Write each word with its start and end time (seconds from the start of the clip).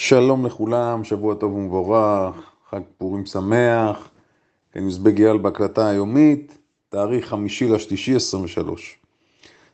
שלום 0.00 0.46
לכולם, 0.46 1.04
שבוע 1.04 1.34
טוב 1.34 1.52
ומבורך, 1.54 2.34
חג 2.70 2.80
פורים 2.98 3.26
שמח, 3.26 4.08
אני 4.76 4.84
מזבג 4.84 5.22
אייל 5.22 5.38
בהקלטה 5.38 5.88
היומית, 5.88 6.58
תאריך 6.88 7.28
חמישי 7.28 7.68
לשלישי 7.68 8.14
23. 8.14 8.96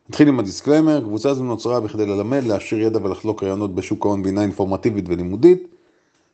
נתחיל 0.08 0.28
עם 0.28 0.38
ה 0.38 0.44
disclaimer, 0.44 1.00
קבוצה 1.00 1.34
זו 1.34 1.42
נוצרה 1.44 1.80
בכדי 1.80 2.06
ללמד, 2.06 2.44
להעשיר 2.44 2.80
ידע 2.80 2.98
ולחלוק 3.02 3.42
רעיונות 3.42 3.74
בשוק 3.74 4.06
ההון 4.06 4.22
והינה 4.22 4.42
אינפורמטיבית 4.42 5.04
ולימודית. 5.08 5.68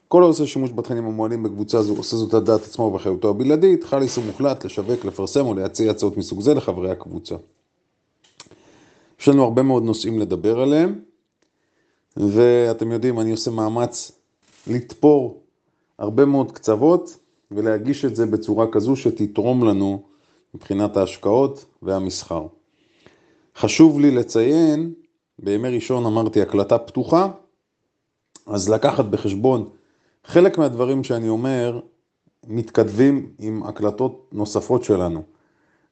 כל 0.09 0.23
העושה 0.23 0.47
שימוש 0.47 0.71
בתכנים 0.71 1.05
המועלים 1.05 1.43
בקבוצה 1.43 1.83
זו 1.83 1.97
עושה 1.97 2.17
זאת 2.17 2.35
על 2.35 2.41
דעת 2.41 2.63
עצמו 2.63 2.85
ובאחריותו 2.85 3.31
הבלעדית, 3.31 3.85
חל 3.85 4.03
איסור 4.03 4.25
מוחלט 4.25 4.65
לשווק, 4.65 5.05
לפרסם 5.05 5.47
או 5.47 5.55
להציע 5.55 5.91
הצעות 5.91 6.17
מסוג 6.17 6.41
זה 6.41 6.55
לחברי 6.55 6.91
הקבוצה. 6.91 7.35
יש 9.21 9.29
לנו 9.29 9.45
הרבה 9.45 9.63
מאוד 9.63 9.83
נושאים 9.83 10.19
לדבר 10.19 10.61
עליהם. 10.61 11.10
ואתם 12.29 12.93
יודעים, 12.93 13.21
אני 13.21 13.31
עושה 13.31 13.51
מאמץ 13.51 14.13
לתפור 14.67 15.43
הרבה 15.99 16.25
מאוד 16.25 16.53
קצוות 16.53 17.19
ולהגיש 17.51 18.05
את 18.05 18.17
זה 18.17 18.27
בצורה 18.27 18.67
כזו 18.73 18.97
שתתרום 18.97 19.65
לנו 19.65 20.03
מבחינת 20.55 20.97
ההשקעות 20.97 21.65
והמסחר. 21.83 22.47
חשוב 23.57 24.01
לי 24.01 24.11
לציין, 24.11 24.93
בימי 25.39 25.69
ראשון 25.69 26.07
אמרתי 26.07 26.43
הקלטה 26.43 26.79
פתוחה, 26.79 27.29
אז 28.47 28.69
לקחת 28.69 29.05
בחשבון 29.05 29.69
חלק 30.25 30.59
מהדברים 30.59 31.05
שאני 31.05 31.29
אומר 31.29 31.81
מתכתבים 32.47 33.33
עם 33.39 33.63
הקלטות 33.63 34.29
נוספות 34.33 34.85
שלנו. 34.85 35.23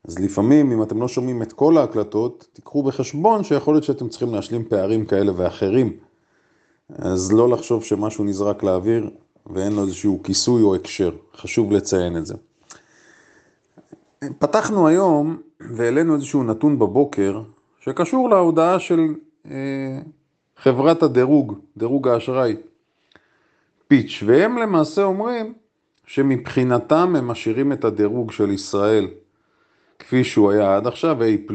אז 0.09 0.19
לפעמים, 0.19 0.73
אם 0.73 0.83
אתם 0.83 1.01
לא 1.01 1.09
שומעים 1.09 1.43
את 1.43 1.53
כל 1.53 1.79
ההקלטות, 1.79 2.49
תיקחו 2.53 2.83
בחשבון 2.83 3.45
שיכול 3.45 3.75
להיות 3.75 3.85
שאתם 3.85 4.09
צריכים 4.09 4.35
להשלים 4.35 4.65
פערים 4.65 5.07
כאלה 5.07 5.33
ואחרים. 5.37 5.97
אז 6.97 7.33
לא 7.33 7.49
לחשוב 7.49 7.85
שמשהו 7.85 8.25
נזרק 8.25 8.63
לאוויר 8.63 9.11
ואין 9.47 9.73
לו 9.73 9.83
איזשהו 9.83 10.23
כיסוי 10.23 10.63
או 10.63 10.75
הקשר, 10.75 11.11
חשוב 11.37 11.73
לציין 11.73 12.17
את 12.17 12.27
זה. 12.27 12.35
פתחנו 14.39 14.89
היום 14.89 15.37
והעלינו 15.61 16.15
איזשהו 16.15 16.43
נתון 16.43 16.79
בבוקר 16.79 17.43
שקשור 17.81 18.31
להודעה 18.31 18.79
של 18.81 19.01
אה, 19.51 19.99
חברת 20.57 21.03
הדירוג, 21.03 21.59
דירוג 21.77 22.09
האשראי, 22.09 22.57
פיץ', 23.89 24.23
והם 24.27 24.59
למעשה 24.59 25.03
אומרים 25.03 25.55
שמבחינתם 26.07 27.17
הם 27.17 27.29
משאירים 27.29 27.73
את 27.73 27.85
הדירוג 27.85 28.33
של 28.33 28.51
ישראל 28.51 29.09
כפי 29.99 30.25
שהוא 30.25 30.51
היה 30.51 30.77
עד 30.77 30.87
עכשיו, 30.87 31.19
A+, 31.23 31.53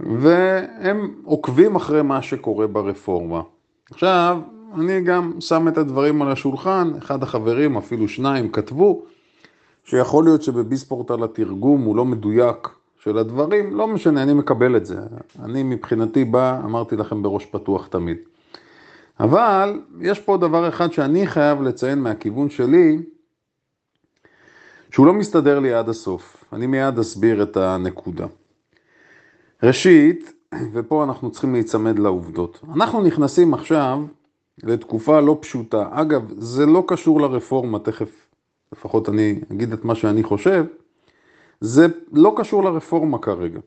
והם 0.00 1.14
עוקבים 1.24 1.76
אחרי 1.76 2.02
מה 2.02 2.22
שקורה 2.22 2.66
ברפורמה. 2.66 3.42
עכשיו, 3.90 4.38
אני 4.74 5.00
גם 5.00 5.32
שם 5.40 5.68
את 5.68 5.78
הדברים 5.78 6.22
על 6.22 6.32
השולחן, 6.32 6.90
אחד 6.98 7.22
החברים, 7.22 7.76
אפילו 7.76 8.08
שניים, 8.08 8.52
כתבו 8.52 9.02
שיכול 9.84 10.24
להיות 10.24 10.42
שבביספורט 10.42 11.10
על 11.10 11.24
התרגום 11.24 11.82
הוא 11.82 11.96
לא 11.96 12.04
מדויק 12.04 12.68
של 12.98 13.18
הדברים, 13.18 13.76
לא 13.76 13.88
משנה, 13.88 14.22
אני 14.22 14.34
מקבל 14.34 14.76
את 14.76 14.86
זה. 14.86 14.98
אני 15.44 15.62
מבחינתי 15.62 16.24
בא, 16.24 16.60
אמרתי 16.64 16.96
לכם 16.96 17.22
בראש 17.22 17.46
פתוח 17.46 17.86
תמיד. 17.86 18.16
אבל 19.20 19.80
יש 20.00 20.20
פה 20.20 20.36
דבר 20.36 20.68
אחד 20.68 20.92
שאני 20.92 21.26
חייב 21.26 21.62
לציין 21.62 21.98
מהכיוון 21.98 22.50
שלי, 22.50 22.98
שהוא 24.90 25.06
לא 25.06 25.12
מסתדר 25.12 25.60
לי 25.60 25.74
עד 25.74 25.88
הסוף. 25.88 26.44
אני 26.52 26.66
מיד 26.66 26.98
אסביר 26.98 27.42
את 27.42 27.56
הנקודה. 27.56 28.26
ראשית, 29.62 30.32
ופה 30.72 31.04
אנחנו 31.04 31.30
צריכים 31.30 31.52
להיצמד 31.52 31.98
לעובדות. 31.98 32.60
אנחנו 32.74 33.02
נכנסים 33.02 33.54
עכשיו 33.54 34.02
לתקופה 34.62 35.20
לא 35.20 35.38
פשוטה. 35.40 35.88
אגב, 35.90 36.32
זה 36.38 36.66
לא 36.66 36.84
קשור 36.86 37.20
לרפורמה, 37.20 37.78
תכף 37.78 38.26
לפחות 38.72 39.08
אני 39.08 39.40
אגיד 39.52 39.72
את 39.72 39.84
מה 39.84 39.94
שאני 39.94 40.22
חושב. 40.22 40.64
זה 41.60 41.86
לא 42.12 42.34
קשור 42.36 42.64
לרפורמה 42.64 43.18
כרגע. 43.18 43.60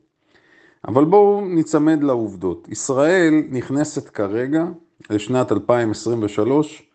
אבל 0.88 1.04
בואו 1.04 1.40
ניצמד 1.40 2.02
לעובדות. 2.02 2.68
ישראל 2.68 3.42
נכנסת 3.50 4.08
כרגע 4.08 4.64
לשנת 5.10 5.52
2023, 5.52 6.90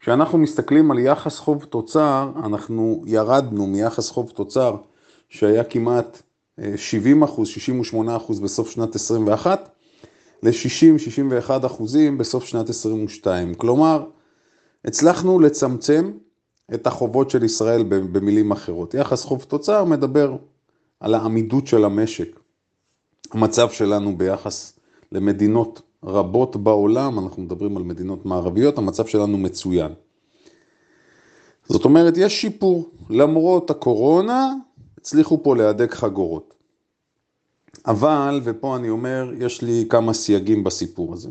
כשאנחנו 0.00 0.38
מסתכלים 0.38 0.90
על 0.90 0.98
יחס 0.98 1.38
חוב 1.38 1.64
תוצר, 1.64 2.30
אנחנו 2.36 3.02
ירדנו 3.06 3.66
מיחס 3.66 4.10
חוב 4.10 4.30
תוצר 4.30 4.76
שהיה 5.28 5.64
כמעט 5.64 6.22
70 6.76 7.22
אחוז, 7.22 7.48
68 7.48 8.16
אחוז 8.16 8.40
בסוף 8.40 8.70
שנת 8.70 8.94
21, 8.94 9.68
ל-60-61 10.42 11.66
אחוזים 11.66 12.18
בסוף 12.18 12.44
שנת 12.44 12.68
22. 12.68 13.54
כלומר, 13.54 14.04
הצלחנו 14.84 15.40
לצמצם 15.40 16.12
את 16.74 16.86
החובות 16.86 17.30
של 17.30 17.44
ישראל 17.44 17.82
במילים 17.88 18.52
אחרות. 18.52 18.94
יחס 18.94 19.24
חוב 19.24 19.44
תוצר 19.48 19.84
מדבר 19.84 20.36
על 21.00 21.14
העמידות 21.14 21.66
של 21.66 21.84
המשק. 21.84 22.40
המצב 23.32 23.70
שלנו 23.70 24.18
ביחס 24.18 24.78
למדינות 25.12 25.82
רבות 26.04 26.56
בעולם, 26.56 27.18
אנחנו 27.18 27.42
מדברים 27.42 27.76
על 27.76 27.82
מדינות 27.82 28.26
מערביות, 28.26 28.78
המצב 28.78 29.06
שלנו 29.06 29.38
מצוין. 29.38 29.92
זאת 31.68 31.84
אומרת, 31.84 32.16
יש 32.16 32.40
שיפור. 32.40 32.90
למרות 33.10 33.70
הקורונה, 33.70 34.52
הצליחו 35.04 35.42
פה 35.42 35.56
להדק 35.56 35.94
חגורות. 35.94 36.54
אבל, 37.86 38.40
ופה 38.44 38.76
אני 38.76 38.90
אומר, 38.90 39.30
יש 39.38 39.62
לי 39.62 39.86
כמה 39.90 40.12
סייגים 40.12 40.64
בסיפור 40.64 41.12
הזה. 41.12 41.28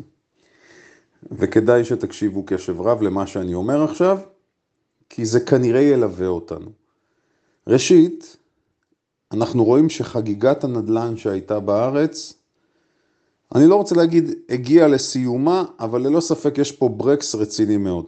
וכדאי 1.32 1.84
שתקשיבו 1.84 2.42
קשב 2.46 2.80
רב 2.80 3.02
למה 3.02 3.26
שאני 3.26 3.54
אומר 3.54 3.84
עכשיו, 3.84 4.18
כי 5.10 5.24
זה 5.24 5.40
כנראה 5.40 5.80
ילווה 5.80 6.26
אותנו. 6.26 6.70
ראשית, 7.66 8.36
אנחנו 9.32 9.64
רואים 9.64 9.88
שחגיגת 9.88 10.64
הנדל"ן 10.64 11.16
שהייתה 11.16 11.60
בארץ, 11.60 12.34
אני 13.54 13.66
לא 13.66 13.76
רוצה 13.76 13.94
להגיד 13.94 14.30
הגיעה 14.48 14.88
לסיומה, 14.88 15.64
אבל 15.80 16.06
ללא 16.06 16.20
ספק 16.20 16.58
יש 16.58 16.72
פה 16.72 16.88
ברקס 16.88 17.34
רציני 17.34 17.76
מאוד. 17.76 18.04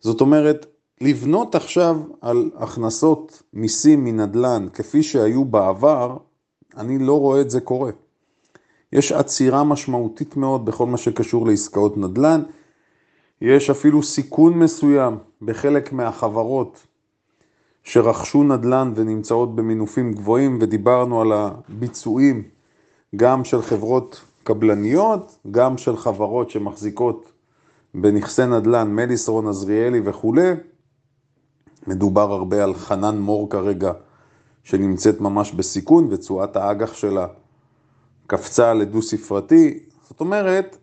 זאת 0.00 0.20
אומרת, 0.20 0.66
לבנות 1.02 1.54
עכשיו 1.54 1.96
על 2.20 2.50
הכנסות 2.56 3.42
מיסים 3.52 4.04
מנדל"ן 4.04 4.68
כפי 4.74 5.02
שהיו 5.02 5.44
בעבר, 5.44 6.16
אני 6.76 6.98
לא 6.98 7.20
רואה 7.20 7.40
את 7.40 7.50
זה 7.50 7.60
קורה. 7.60 7.90
יש 8.92 9.12
עצירה 9.12 9.64
משמעותית 9.64 10.36
מאוד 10.36 10.64
בכל 10.64 10.86
מה 10.86 10.96
שקשור 10.96 11.46
לעסקאות 11.46 11.96
נדל"ן. 11.96 12.42
יש 13.40 13.70
אפילו 13.70 14.02
סיכון 14.02 14.58
מסוים 14.58 15.18
בחלק 15.42 15.92
מהחברות 15.92 16.86
שרכשו 17.84 18.42
נדל"ן 18.42 18.92
ונמצאות 18.96 19.56
במינופים 19.56 20.12
גבוהים, 20.12 20.58
ודיברנו 20.60 21.20
על 21.20 21.32
הביצועים 21.32 22.42
גם 23.16 23.44
של 23.44 23.62
חברות 23.62 24.20
קבלניות, 24.44 25.38
גם 25.50 25.78
של 25.78 25.96
חברות 25.96 26.50
שמחזיקות 26.50 27.32
בנכסי 27.94 28.46
נדל"ן, 28.46 28.94
מדיסרון, 28.94 29.48
עזריאלי 29.48 30.00
וכולי. 30.04 30.50
מדובר 31.90 32.32
הרבה 32.32 32.64
על 32.64 32.74
חנן 32.74 33.18
מור 33.18 33.50
כרגע, 33.50 33.92
שנמצאת 34.64 35.20
ממש 35.20 35.52
בסיכון, 35.52 36.08
ותשואת 36.10 36.56
האג"ח 36.56 36.94
שלה 36.94 37.26
קפצה 38.26 38.74
לדו 38.74 39.02
ספרתי. 39.02 39.78
זאת 40.08 40.20
אומרת, 40.20 40.76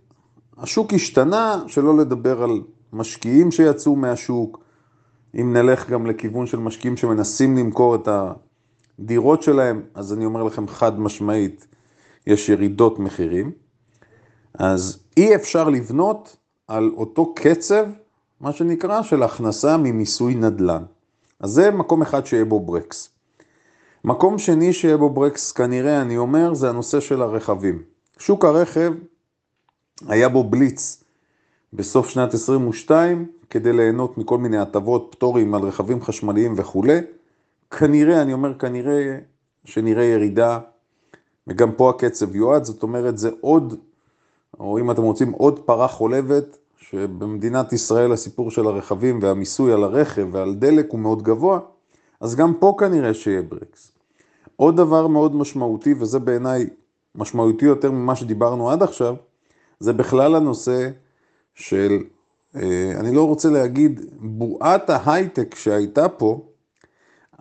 השוק 0.57 0.94
השתנה, 0.94 1.63
שלא 1.68 1.97
לדבר 1.97 2.44
על 2.44 2.62
משקיעים 2.94 3.51
שיצאו 3.51 3.95
מהשוק. 3.95 4.59
אם 5.35 5.53
נלך 5.53 5.90
גם 5.90 6.06
לכיוון 6.06 6.45
של 6.45 6.59
משקיעים 6.59 6.97
שמנסים 6.97 7.57
למכור 7.57 7.95
את 7.95 8.07
הדירות 9.00 9.44
שלהם, 9.44 9.81
אז 9.94 10.13
אני 10.13 10.25
אומר 10.25 10.44
לכם 10.44 10.68
חד 10.68 11.00
משמעית, 11.00 11.68
יש 12.28 12.50
ירידות 12.50 13.00
מחירים. 13.00 13.51
אז 14.53 15.00
אי 15.18 15.35
אפשר 15.35 15.69
לבנות 15.69 16.38
על 16.68 16.91
אותו 16.97 17.34
קצב 17.35 17.85
מה 18.42 18.51
שנקרא, 18.51 19.01
של 19.01 19.24
הכנסה 19.24 19.77
ממיסוי 19.77 20.36
נדל"ן. 20.36 20.83
אז 21.39 21.50
זה 21.50 21.72
מקום 21.72 22.01
אחד 22.01 22.25
שיהיה 22.25 22.45
בו 22.45 22.60
ברקס. 22.60 23.10
מקום 24.04 24.38
שני 24.38 24.74
שיהיה 24.74 24.98
בו 24.98 25.10
ברקס, 25.10 25.51
כנראה, 25.51 26.01
אני 26.01 26.18
אומר, 26.18 26.54
זה 26.54 26.69
הנושא 26.69 27.00
של 27.00 27.22
הרכבים. 27.22 27.84
שוק 28.18 28.45
הרכב, 28.45 28.94
היה 30.07 30.30
בו 30.30 30.44
בליץ 30.44 31.04
בסוף 31.74 32.10
שנת 32.10 32.34
22, 32.34 33.28
כדי 33.50 33.74
ליהנות 33.74 34.18
מכל 34.18 34.38
מיני 34.38 34.57
הטבות, 34.57 35.07
פטורים 35.12 35.56
על 35.56 35.62
רכבים 35.62 36.01
חשמליים 36.01 36.54
וכולי. 36.57 37.00
כנראה, 37.72 38.22
אני 38.22 38.34
אומר 38.34 38.60
כנראה, 38.60 39.18
שנראה 39.66 40.04
ירידה, 40.04 40.60
וגם 41.48 41.72
פה 41.72 41.89
הקצב 41.89 42.36
יועד, 42.36 42.63
זאת 42.63 42.84
אומרת, 42.84 43.18
זה 43.18 43.30
עוד, 43.42 43.80
או 44.60 44.80
אם 44.80 44.92
אתם 44.92 45.01
רוצים, 45.01 45.31
עוד 45.31 45.60
פרה 45.60 45.88
חולבת 45.88 46.57
שבמדינת 46.92 47.74
ישראל 47.74 48.12
הסיפור 48.12 48.51
של 48.51 48.68
הרכבים 48.68 49.19
והמיסוי 49.22 49.74
על 49.74 49.84
הרכב 49.84 50.28
ועל 50.31 50.56
דלק 50.56 50.86
הוא 50.89 51.00
מאוד 51.00 51.24
גבוה, 51.24 51.60
אז 52.19 52.36
גם 52.36 52.54
פה 52.60 52.75
כנראה 52.80 53.13
שיהיה 53.13 53.42
ברקס. 53.42 53.92
עוד 54.56 54.78
דבר 54.78 55.07
מאוד 55.07 55.36
משמעותי, 55.36 55.94
וזה 56.00 56.19
בעיניי 56.19 56.68
משמעותי 57.16 57.66
יותר 57.66 57.92
ממה 57.92 58.16
שדיברנו 58.16 58.72
עד 58.72 58.84
עכשיו, 58.84 59.16
זה 59.80 59.94
בכלל 59.94 60.36
הנושא 60.36 60.89
של 61.56 62.04
אה, 62.56 62.92
אני 63.00 63.16
לא 63.16 63.28
רוצה 63.28 63.50
להגיד 63.50 64.01
בועת 64.19 64.89
ההייטק 64.89 65.56
שהייתה 65.56 66.10
פה, 66.10 66.42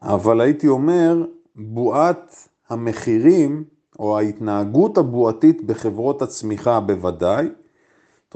אבל 0.02 0.40
הייתי 0.40 0.68
אומר 0.68 1.24
בועת 1.56 2.48
המחירים 2.68 3.64
או 3.98 4.18
ההתנהגות 4.18 4.98
הבועתית 4.98 5.64
בחברות 5.64 6.22
הצמיחה 6.22 6.80
בוודאי. 6.80 7.48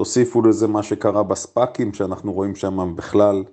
תוסיפו 0.01 0.41
לזה 0.41 0.67
מה 0.67 0.83
שקרה 0.83 1.23
בספאקים, 1.23 1.93
שאנחנו 1.93 2.33
רואים 2.33 2.55
שם 2.55 2.93
בכלל 2.95 3.43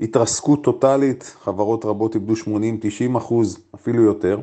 התרסקות 0.00 0.64
טוטאלית, 0.64 1.34
חברות 1.42 1.84
רבות 1.84 2.14
איבדו 2.14 2.32
80-90 3.14 3.18
אחוז, 3.18 3.58
אפילו 3.74 4.02
יותר. 4.02 4.40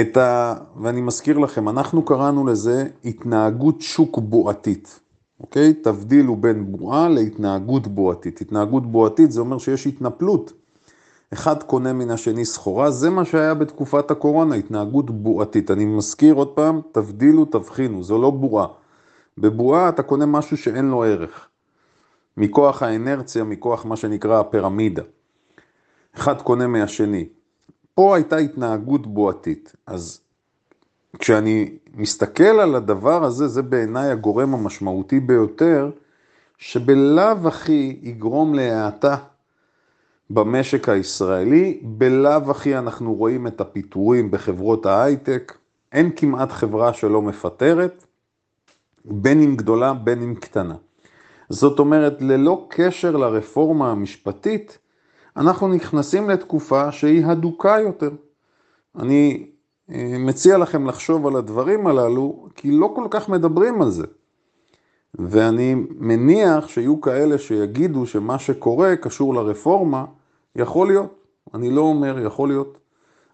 את 0.00 0.16
ה... 0.16 0.54
ואני 0.76 1.00
מזכיר 1.00 1.38
לכם, 1.38 1.68
אנחנו 1.68 2.04
קראנו 2.04 2.46
לזה 2.46 2.84
התנהגות 3.04 3.80
שוק 3.80 4.18
בועתית, 4.18 5.00
אוקיי? 5.40 5.74
תבדילו 5.74 6.36
בין 6.36 6.72
בועה 6.72 7.08
להתנהגות 7.08 7.86
בועתית. 7.86 8.40
התנהגות 8.40 8.86
בועתית 8.86 9.32
זה 9.32 9.40
אומר 9.40 9.58
שיש 9.58 9.86
התנפלות. 9.86 10.52
אחד 11.32 11.62
קונה 11.62 11.92
מן 11.92 12.10
השני 12.10 12.44
סחורה, 12.44 12.90
זה 12.90 13.10
מה 13.10 13.24
שהיה 13.24 13.54
בתקופת 13.54 14.10
הקורונה, 14.10 14.54
התנהגות 14.54 15.10
בועתית. 15.10 15.70
אני 15.70 15.84
מזכיר 15.84 16.34
עוד 16.34 16.48
פעם, 16.48 16.80
תבדילו, 16.92 17.44
תבחינו, 17.44 18.02
זו 18.02 18.18
לא 18.18 18.30
בועה. 18.30 18.66
בבועה 19.38 19.88
אתה 19.88 20.02
קונה 20.02 20.26
משהו 20.26 20.56
שאין 20.56 20.84
לו 20.84 21.04
ערך. 21.04 21.48
מכוח 22.36 22.82
האנרציה, 22.82 23.44
מכוח 23.44 23.84
מה 23.84 23.96
שנקרא 23.96 24.40
הפירמידה. 24.40 25.02
אחד 26.14 26.42
קונה 26.42 26.66
מהשני. 26.66 27.28
פה 27.94 28.14
הייתה 28.16 28.36
התנהגות 28.36 29.06
בועתית. 29.06 29.72
אז 29.86 30.20
כשאני 31.18 31.70
מסתכל 31.94 32.42
על 32.42 32.74
הדבר 32.74 33.24
הזה, 33.24 33.48
זה 33.48 33.62
בעיניי 33.62 34.10
הגורם 34.10 34.54
המשמעותי 34.54 35.20
ביותר, 35.20 35.90
שבלאו 36.58 37.48
הכי 37.48 37.98
יגרום 38.02 38.54
להאטה 38.54 39.16
במשק 40.30 40.88
הישראלי, 40.88 41.80
בלאו 41.82 42.50
הכי 42.50 42.78
אנחנו 42.78 43.14
רואים 43.14 43.46
את 43.46 43.60
הפיטורים 43.60 44.30
בחברות 44.30 44.86
ההייטק, 44.86 45.52
אין 45.92 46.10
כמעט 46.16 46.52
חברה 46.52 46.92
שלא 46.92 47.22
מפטרת, 47.22 48.03
בין 49.04 49.42
אם 49.42 49.56
גדולה, 49.56 49.94
בין 49.94 50.22
אם 50.22 50.34
קטנה. 50.34 50.74
זאת 51.48 51.78
אומרת, 51.78 52.22
ללא 52.22 52.66
קשר 52.70 53.16
לרפורמה 53.16 53.90
המשפטית, 53.90 54.78
אנחנו 55.36 55.68
נכנסים 55.68 56.30
לתקופה 56.30 56.92
שהיא 56.92 57.26
הדוקה 57.26 57.76
יותר. 57.82 58.10
אני 58.96 59.46
אה, 59.90 60.16
מציע 60.18 60.58
לכם 60.58 60.86
לחשוב 60.86 61.26
על 61.26 61.36
הדברים 61.36 61.86
הללו, 61.86 62.48
כי 62.54 62.70
לא 62.70 62.92
כל 62.96 63.06
כך 63.10 63.28
מדברים 63.28 63.82
על 63.82 63.90
זה. 63.90 64.06
ואני 65.14 65.74
מניח 65.98 66.68
שיהיו 66.68 67.00
כאלה 67.00 67.38
שיגידו 67.38 68.06
שמה 68.06 68.38
שקורה 68.38 68.96
קשור 68.96 69.34
לרפורמה, 69.34 70.04
יכול 70.56 70.86
להיות. 70.86 71.24
אני 71.54 71.70
לא 71.70 71.80
אומר 71.80 72.26
יכול 72.26 72.48
להיות, 72.48 72.78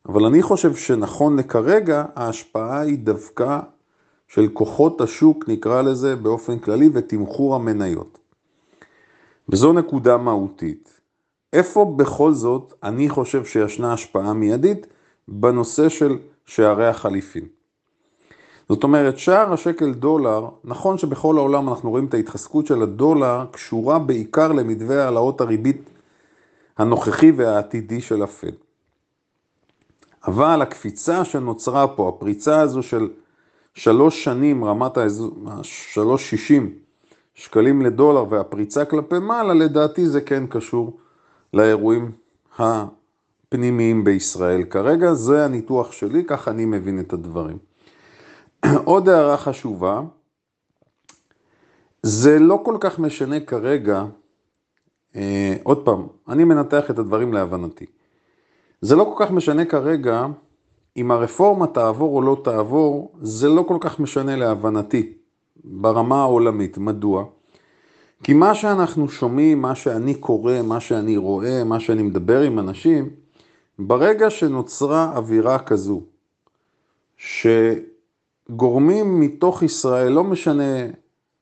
אבל 0.09 0.25
אני 0.25 0.43
חושב 0.43 0.75
שנכון 0.75 1.39
לכרגע, 1.39 2.05
ההשפעה 2.15 2.81
היא 2.81 2.99
דווקא 2.99 3.61
של 4.31 4.49
כוחות 4.53 5.01
השוק, 5.01 5.45
נקרא 5.49 5.83
לזה 5.83 6.17
באופן 6.17 6.59
כללי, 6.59 6.89
ותמחור 6.93 7.55
המניות. 7.55 8.19
וזו 9.49 9.73
נקודה 9.73 10.17
מהותית. 10.17 11.01
איפה 11.53 11.95
בכל 11.97 12.33
זאת 12.33 12.75
אני 12.83 13.09
חושב 13.09 13.45
שישנה 13.45 13.93
השפעה 13.93 14.33
מיידית 14.33 14.87
בנושא 15.29 15.89
של 15.89 16.19
שערי 16.47 16.87
החליפין. 16.87 17.45
זאת 18.69 18.85
אומרת, 18.85 19.19
שער 19.19 19.53
השקל 19.53 19.93
דולר, 19.95 20.49
נכון 20.65 20.99
שבכל 20.99 21.37
העולם 21.37 21.69
אנחנו 21.69 21.91
רואים 21.91 22.07
את 22.07 22.15
ההתחזקות 22.15 22.67
של 22.67 22.83
הדולר, 22.83 23.45
קשורה 23.51 23.99
בעיקר 23.99 24.53
למתווה 24.53 25.05
העלאות 25.05 25.41
הריבית 25.41 25.91
הנוכחי 26.79 27.31
והעתידי 27.31 28.01
של 28.01 28.23
הפד. 28.23 28.53
אבל 30.27 30.63
הקפיצה 30.63 31.25
שנוצרה 31.25 31.89
פה, 31.89 32.09
הפריצה 32.09 32.61
הזו 32.61 32.83
של 32.83 33.09
שלוש 33.81 34.25
שנים, 34.25 34.65
רמת 34.65 34.93
השלוש 35.47 36.31
שישים 36.31 36.75
שקלים 37.35 37.83
לדולר 37.83 38.25
והפריצה 38.31 38.85
כלפי 38.85 39.19
מעלה, 39.19 39.55
לדעתי 39.55 40.07
זה 40.07 40.21
כן 40.21 40.47
קשור 40.47 41.01
לאירועים 41.55 42.13
הפנימיים 42.59 44.05
בישראל. 44.05 44.65
כרגע 44.65 45.15
זה 45.15 45.45
הניתוח 45.45 45.93
שלי, 45.93 46.25
ככה 46.25 46.51
אני 46.51 46.65
מבין 46.65 47.01
את 47.01 47.13
הדברים. 47.13 47.59
עוד 48.85 49.09
הערה 49.09 49.37
חשובה, 49.37 50.01
זה 52.03 52.39
לא 52.39 52.63
כל 52.65 52.77
כך 52.81 52.99
משנה 52.99 53.41
כרגע, 53.41 54.05
אה, 55.17 55.55
עוד 55.63 55.85
פעם, 55.85 56.07
אני 56.29 56.45
מנתח 56.45 56.91
את 56.91 56.99
הדברים 56.99 57.33
להבנתי. 57.33 57.87
זה 58.81 58.97
לא 58.97 59.15
כל 59.17 59.25
כך 59.25 59.31
משנה 59.31 59.65
כרגע 59.65 60.27
אם 61.01 61.11
הרפורמה 61.11 61.67
תעבור 61.67 62.17
או 62.17 62.23
לא 62.23 62.41
תעבור, 62.45 63.13
זה 63.23 63.49
לא 63.49 63.65
כל 63.69 63.77
כך 63.81 64.01
משנה 64.01 64.37
להבנתי 64.37 65.13
ברמה 65.65 66.21
העולמית. 66.21 66.79
מדוע? 66.79 67.25
כי 68.23 68.35
מה 68.35 68.55
שאנחנו 68.55 69.09
שומעים, 69.09 69.63
מה 69.63 69.75
שאני 69.75 70.15
קורא, 70.15 70.63
מה 70.63 70.81
שאני 70.81 71.17
רואה, 71.17 71.65
מה 71.65 71.81
שאני 71.81 72.03
מדבר 72.03 72.41
עם 72.41 72.59
אנשים, 72.59 73.11
ברגע 73.79 74.31
שנוצרה 74.31 75.13
אווירה 75.17 75.59
כזו, 75.59 76.03
שגורמים 77.17 79.21
מתוך 79.21 79.63
ישראל, 79.63 80.13
לא 80.13 80.25
משנה 80.25 80.87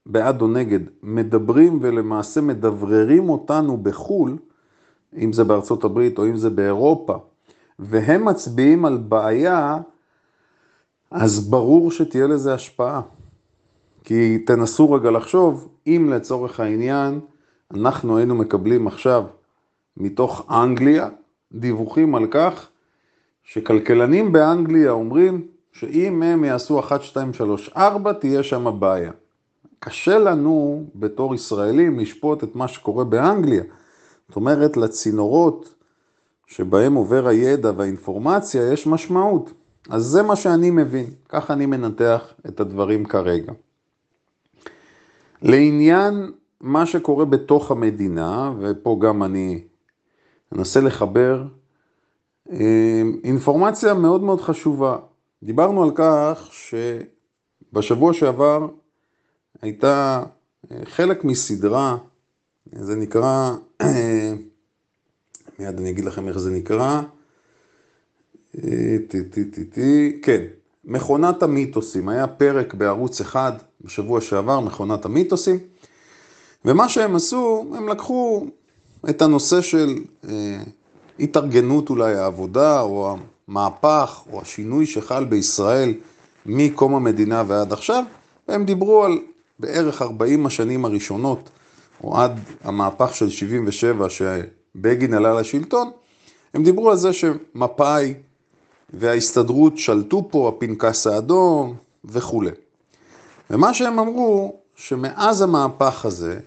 בעד 0.06 0.43
או 0.43 0.49
נגד, 0.49 0.81
מדברים 1.02 1.78
ולמעשה 1.82 2.40
מדבררים 2.40 3.28
אותנו 3.28 3.76
בחו"ל, 3.76 4.37
אם 5.16 5.32
זה 5.32 5.44
בארצות 5.44 5.84
הברית 5.84 6.19
או 6.19 6.26
אם 6.26 6.37
זה 6.37 6.50
באירופה, 6.50 7.16
והם 7.78 8.25
מצביעים 8.25 8.84
על 8.84 8.96
בעיה, 8.96 9.78
אז 11.10 11.48
ברור 11.50 11.90
שתהיה 11.90 12.26
לזה 12.26 12.54
השפעה. 12.54 13.00
כי 14.04 14.38
תנסו 14.38 14.92
רגע 14.92 15.10
לחשוב, 15.10 15.69
אם 15.86 16.10
לצורך 16.14 16.60
העניין 16.60 17.20
אנחנו 17.75 18.16
היינו 18.16 18.34
מקבלים 18.34 18.86
עכשיו 18.86 19.25
מתוך 19.96 20.46
אנגליה 20.50 21.08
דיווחים 21.52 22.14
על 22.14 22.26
כך 22.30 22.69
שכלכלנים 23.44 24.32
באנגליה 24.32 24.90
אומרים 24.90 25.46
שאם 25.72 26.22
הם 26.22 26.44
יעשו 26.44 26.80
1, 26.80 27.02
2, 27.02 27.32
3, 27.34 27.69
4 27.76 28.12
תהיה 28.12 28.42
שם 28.42 28.76
בעיה. 28.78 29.12
קשה 29.78 30.19
לנו 30.19 30.84
בתור 30.94 31.34
ישראלים 31.34 31.98
לשפוט 31.98 32.44
את 32.44 32.56
מה 32.56 32.69
שקורה 32.69 33.04
באנגליה. 33.04 33.62
זאת 34.28 34.37
אומרת, 34.37 34.76
לצינורות 34.76 35.75
שבהם 36.49 36.95
עובר 36.95 37.26
הידע 37.28 37.73
והאינפורמציה 37.76 38.73
יש 38.73 38.87
משמעות. 38.87 39.52
אז 39.90 40.02
זה 40.05 40.23
מה 40.23 40.37
שאני 40.37 40.71
מבין, 40.71 41.11
ככה 41.28 41.52
אני 41.52 41.67
מנתח 41.67 42.35
את 42.49 42.61
הדברים 42.61 43.05
כרגע. 43.05 43.52
לעניין 45.43 46.33
מה 46.61 46.87
שקורה 46.87 47.25
בתוך 47.25 47.71
המדינה, 47.71 48.52
ופה 48.61 48.99
גם 49.00 49.23
אני 49.23 49.61
אנסה 50.52 50.81
לחבר 50.81 51.45
אה, 52.50 53.02
אינפורמציה 53.25 53.95
מאוד 53.95 54.23
מאוד 54.23 54.40
חשובה. 54.40 54.99
דיברנו 55.43 55.83
על 55.83 55.90
כך 55.95 56.50
שבשבוע 57.73 58.12
שעבר 58.12 58.69
הייתה 59.62 60.25
אה, 60.71 60.76
חלק 60.85 61.25
מסדרה, 61.25 61.97
זה 62.73 62.97
נקרא, 62.97 63.55
אה, 63.83 64.33
מיד 65.58 65.78
אני 65.78 65.90
אגיד 65.90 66.04
לכם 66.04 66.28
איך 66.28 66.38
זה 66.38 66.50
נקרא, 66.50 67.00
כן, 70.22 70.44
מכונת 70.84 71.42
המיתוסים, 71.42 72.08
היה 72.08 72.26
פרק 72.26 72.74
בערוץ 72.74 73.20
אחד 73.20 73.52
בשבוע 73.80 74.20
שעבר, 74.20 74.60
מכונת 74.60 75.04
המיתוסים, 75.04 75.58
ומה 76.64 76.88
שהם 76.88 77.16
עשו, 77.16 77.72
הם 77.76 77.88
לקחו 77.88 78.46
את 79.10 79.22
הנושא 79.22 79.60
של 79.60 79.98
אה, 80.28 80.62
התארגנות 81.20 81.90
אולי 81.90 82.14
העבודה, 82.14 82.80
או 82.80 83.16
המהפך, 83.48 84.22
או 84.32 84.40
השינוי 84.40 84.86
שחל 84.86 85.24
בישראל 85.24 85.94
מקום 86.46 86.94
המדינה 86.94 87.44
ועד 87.46 87.72
עכשיו, 87.72 88.04
והם 88.48 88.64
דיברו 88.64 89.04
על 89.04 89.18
בערך 89.58 90.02
40 90.02 90.46
השנים 90.46 90.84
הראשונות, 90.84 91.50
או 92.04 92.16
עד 92.16 92.40
המהפך 92.64 93.14
של 93.14 93.30
77 93.30 94.10
שבגין 94.78 95.14
עלה 95.14 95.40
לשלטון, 95.40 95.90
הם 96.54 96.62
דיברו 96.62 96.90
על 96.90 96.97
זה 96.97 97.12
שמפא"י 97.12 98.14
וההסתדרות 98.92 99.78
שלטו 99.78 100.28
פה, 100.30 100.49
הפנקס 100.49 101.06
האדום 101.06 101.76
וכולי. 102.04 102.50
ומה 103.50 103.75
שהם 103.75 103.99
אמרו, 103.99 104.56
שמאז 104.76 105.42
המהפך 105.42 106.04
הזה 106.04 106.38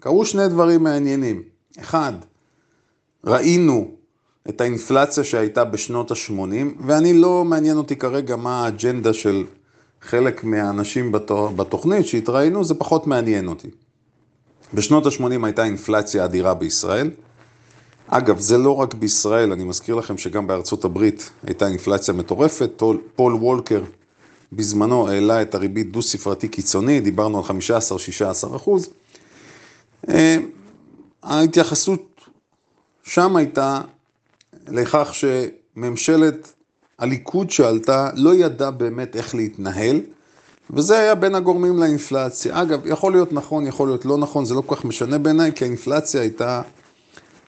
קרו 0.00 0.24
שני 0.24 0.48
דברים 0.48 0.82
מעניינים. 0.82 1.42
אחד, 1.80 2.12
ראינו 3.24 3.90
את 4.48 4.60
האינפלציה 4.60 5.24
שהייתה 5.24 5.64
בשנות 5.64 6.10
ה-80, 6.10 6.32
ואני 6.86 7.14
לא 7.14 7.44
מעניין 7.44 7.76
אותי 7.76 7.96
כרגע 7.96 8.36
מה 8.36 8.64
האג'נדה 8.64 9.12
של 9.12 9.44
חלק 10.02 10.44
מהאנשים 10.44 11.12
בתוכנית 11.56 12.06
שהתראינו, 12.06 12.64
זה 12.64 12.74
פחות 12.74 13.06
מעניין 13.06 13.48
אותי. 13.48 13.68
בשנות 14.74 15.06
ה-80 15.06 15.44
הייתה 15.44 15.64
אינפלציה 15.64 16.24
אדירה 16.24 16.54
בישראל. 16.54 17.10
אגב, 18.16 18.40
זה 18.40 18.58
לא 18.58 18.76
רק 18.76 18.94
בישראל, 18.94 19.52
אני 19.52 19.64
מזכיר 19.64 19.94
לכם 19.94 20.18
שגם 20.18 20.46
בארצות 20.46 20.84
הברית 20.84 21.30
הייתה 21.46 21.66
אינפלציה 21.66 22.14
מטורפת. 22.14 22.82
פול 23.16 23.34
וולקר 23.34 23.82
בזמנו 24.52 25.08
העלה 25.08 25.42
את 25.42 25.54
הריבית 25.54 25.92
דו-ספרתי 25.92 26.48
קיצוני, 26.48 27.00
דיברנו 27.00 27.38
על 27.38 27.44
15-16 28.52 28.56
אחוז. 28.56 28.88
אה, 30.08 30.36
ההתייחסות 31.22 32.00
שם 33.02 33.36
הייתה 33.36 33.80
לכך 34.68 35.14
שממשלת 35.14 36.52
הליכוד 36.98 37.50
שעלתה 37.50 38.10
לא 38.14 38.34
ידעה 38.34 38.70
באמת 38.70 39.16
איך 39.16 39.34
להתנהל, 39.34 40.00
וזה 40.70 40.98
היה 40.98 41.14
בין 41.14 41.34
הגורמים 41.34 41.78
לאינפלציה. 41.78 42.62
אגב, 42.62 42.86
יכול 42.86 43.12
להיות 43.12 43.32
נכון, 43.32 43.66
יכול 43.66 43.88
להיות 43.88 44.04
לא 44.04 44.18
נכון, 44.18 44.44
זה 44.44 44.54
לא 44.54 44.62
כל 44.66 44.76
כך 44.76 44.84
משנה 44.84 45.18
בעיניי, 45.18 45.52
כי 45.54 45.64
האינפלציה 45.64 46.20
הייתה 46.20 46.62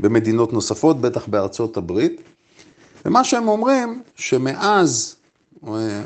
במדינות 0.01 0.53
נוספות, 0.53 1.01
בטח 1.01 1.27
בארצות 1.27 1.77
הברית. 1.77 2.21
ומה 3.05 3.25
שהם 3.25 3.49
אומרים, 3.49 4.03
שמאז 4.15 5.17
אה, 5.69 6.03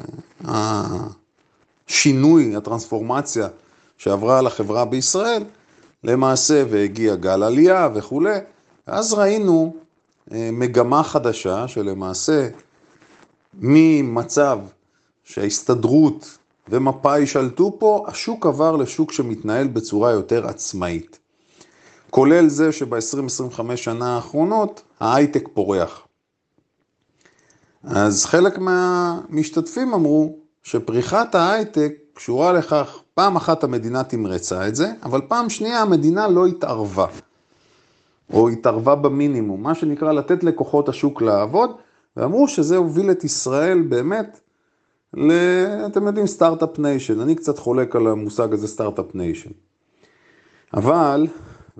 השינוי, 1.89 2.57
הטרנספורמציה 2.57 3.49
שעברה 3.99 4.39
על 4.39 4.47
החברה 4.47 4.85
בישראל, 4.85 5.45
למעשה 6.05 6.65
והגיע 6.71 7.15
גל 7.15 7.43
עלייה 7.43 7.89
וכולי, 7.95 8.39
אז 8.87 9.13
ראינו 9.13 9.75
אה, 10.33 10.49
מגמה 10.53 11.03
חדשה 11.03 11.69
שלמעשה 11.69 12.49
ממצב 13.55 14.59
שההסתדרות 15.25 16.39
ומפא"י 16.69 17.27
שלטו 17.27 17.77
פה, 17.79 18.05
השוק 18.09 18.47
עבר 18.47 18.77
לשוק 18.77 19.13
שמתנהל 19.13 19.67
בצורה 19.67 20.11
יותר 20.11 20.47
עצמאית. 20.47 21.19
כולל 22.11 22.49
זה 22.49 22.73
שב-20-25 22.73 23.77
שנה 23.77 24.17
האחרונות 24.17 24.83
ההייטק 25.01 25.49
פורח. 25.55 26.07
אז 27.85 28.25
חלק 28.25 28.59
מהמשתתפים 28.59 29.95
אמרו 29.95 30.37
שפריחת 30.63 31.35
ההייטק 31.35 31.93
קשורה 32.15 32.53
לכך, 32.53 32.99
פעם 33.15 33.37
אחת 33.37 33.65
המדינה 33.65 34.05
תמרצה 34.05 34.69
את 34.69 34.75
זה, 34.75 34.93
אבל 35.03 35.21
פעם 35.29 35.51
שנייה 35.51 35.83
המדינה 35.83 36.29
לא 36.29 36.47
התערבה, 36.47 37.07
או 38.33 38.49
התערבה 38.49 38.95
במינימום, 38.95 39.63
מה 39.63 39.75
שנקרא 39.75 40.13
לתת 40.13 40.45
לכוחות 40.45 40.89
השוק 40.89 41.23
לעבוד, 41.23 41.71
ואמרו 42.17 42.49
שזה 42.49 42.77
הוביל 42.77 43.11
את 43.11 43.25
ישראל 43.25 43.83
באמת 43.83 44.41
ל... 45.15 45.33
אתם 45.87 46.07
יודעים, 46.07 46.27
start-up 46.27 46.79
nation. 46.79 47.21
אני 47.21 47.35
קצת 47.35 47.59
חולק 47.59 47.97
על 47.97 48.07
המושג 48.07 48.53
הזה 48.53 48.69
start-up 48.69 49.15
nation. 49.15 49.51
אבל, 50.75 51.27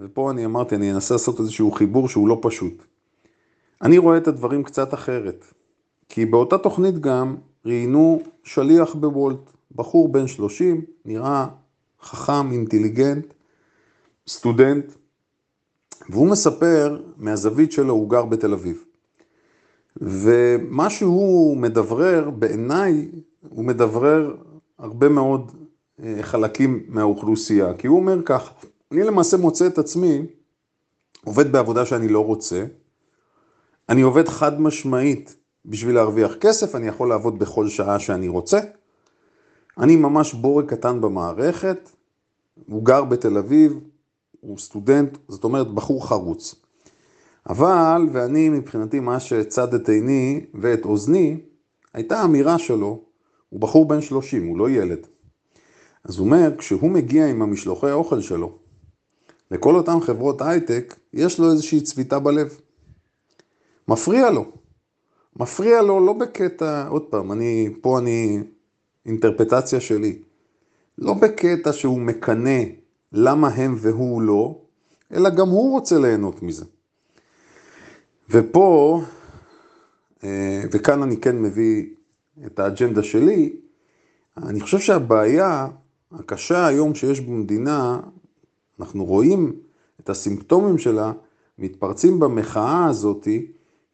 ופה 0.01 0.31
אני 0.31 0.45
אמרתי, 0.45 0.75
אני 0.75 0.93
אנסה 0.93 1.15
לעשות 1.15 1.41
איזשהו 1.41 1.73
חיבור 1.73 2.09
שהוא 2.09 2.29
לא 2.29 2.39
פשוט. 2.43 2.83
אני 3.83 3.99
רואה 3.99 4.17
את 4.17 4.29
הדברים 4.29 4.63
קצת 4.63 4.95
אחרת. 4.95 5.45
כי 6.09 6.27
באותה 6.27 6.59
תוכנית 6.59 6.99
גם 6.99 7.37
ראיינו 7.65 8.23
שליח 8.45 8.95
בוולט, 8.95 9.53
בחור 9.75 10.13
בן 10.13 10.27
30, 10.27 10.81
נראה 11.05 11.47
חכם, 12.03 12.53
אינטליגנט, 12.53 13.35
סטודנט, 14.29 14.85
והוא 16.09 16.31
מספר 16.31 17.01
מהזווית 17.17 17.73
שלו, 17.73 17.95
הוא 17.95 18.11
גר 18.11 18.25
בתל 18.25 18.53
אביב. 18.53 18.85
ומה 19.97 20.91
שהוא 20.91 21.57
מדברר, 21.57 22.31
בעיניי, 22.31 23.09
הוא 23.49 23.65
מדברר 23.65 24.37
הרבה 24.79 25.09
מאוד 25.09 25.53
אה, 26.03 26.19
חלקים 26.23 26.85
מהאוכלוסייה, 26.89 27.75
כי 27.75 27.87
הוא 27.87 27.99
אומר 27.99 28.23
כך, 28.25 28.53
אני 28.93 29.03
למעשה 29.03 29.37
מוצא 29.37 29.67
את 29.67 29.79
עצמי 29.79 30.27
עובד 31.25 31.53
בעבודה 31.53 31.87
שאני 31.87 32.09
לא 32.09 32.25
רוצה, 32.25 32.65
אני 33.89 34.03
עובד 34.03 34.29
חד 34.29 34.61
משמעית 34.61 35.37
בשביל 35.65 35.95
להרוויח 35.95 36.35
כסף, 36.35 36.75
אני 36.75 36.89
יכול 36.89 37.09
לעבוד 37.09 37.39
בכל 37.39 37.69
שעה 37.69 37.99
שאני 37.99 38.29
רוצה, 38.29 38.61
אני 39.79 39.97
ממש 39.97 40.35
בורג 40.35 40.67
קטן 40.67 41.01
במערכת, 41.01 41.91
הוא 42.67 42.85
גר 42.85 43.05
בתל 43.05 43.39
אביב, 43.39 43.81
הוא 44.41 44.59
סטודנט, 44.59 45.19
זאת 45.29 45.45
אומרת 45.45 45.75
בחור 45.75 46.09
חרוץ. 46.09 46.55
אבל, 47.49 48.09
ואני 48.13 48.49
מבחינתי 48.49 49.01
מה 49.01 49.21
שצד 49.21 49.75
את 49.75 49.89
עיני 49.89 50.47
ואת 50.55 50.85
אוזני, 50.85 51.41
הייתה 51.95 52.25
אמירה 52.25 52.59
שלו, 52.59 53.03
הוא 53.49 53.61
בחור 53.61 53.89
בן 53.89 54.01
30, 54.01 54.47
הוא 54.47 54.59
לא 54.59 54.71
ילד. 54.71 55.07
אז 56.05 56.19
הוא 56.19 56.27
אומר, 56.27 56.57
כשהוא 56.59 56.91
מגיע 56.91 57.27
עם 57.27 57.43
המשלוחי 57.43 57.91
האוכל 57.91 58.21
שלו 58.21 58.59
לכל 59.51 59.75
אותן 59.75 60.01
חברות 60.01 60.43
הייטק, 60.43 60.97
יש 61.13 61.39
לו 61.39 61.51
איזושהי 61.51 61.81
צביטה 61.81 62.19
בלב. 62.19 62.61
מפריע 63.89 64.31
לו. 64.31 64.53
מפריע 65.37 65.83
לו 65.83 66.07
לא 66.07 66.13
בקטע, 66.13 66.89
עוד 66.89 67.03
פעם, 67.03 67.33
אני, 67.33 67.75
פה 67.81 67.99
אני, 67.99 68.39
אינטרפטציה 69.07 69.81
שלי. 69.81 70.19
לא 70.99 71.15
בקטע 71.15 71.73
שהוא 71.73 72.01
מקנא 72.01 72.61
למה 73.13 73.49
הם 73.49 73.75
והוא 73.79 74.23
לא, 74.23 74.59
אלא 75.13 75.31
גם 75.31 75.49
הוא 75.49 75.73
רוצה 75.73 75.99
ליהנות 75.99 76.43
מזה. 76.43 76.65
ופה, 78.31 79.03
אה, 80.25 80.63
וכאן 80.73 81.03
אני 81.03 81.17
כן 81.17 81.43
מביא 81.43 81.87
את 82.47 82.59
האג'נדה 82.59 83.03
שלי, 83.03 83.57
אני 84.37 84.61
חושב 84.61 84.79
שהבעיה 84.79 85.67
הקשה 86.13 86.67
היום 86.67 86.95
שיש 86.95 87.21
במדינה, 87.21 88.01
אנחנו 88.81 89.05
רואים 89.05 89.53
את 90.01 90.11
הסימפטומים 90.11 90.79
שלה 90.79 91.13
מתפרצים 91.59 92.21
במחאה 92.21 92.87
הזאתי 92.87 93.47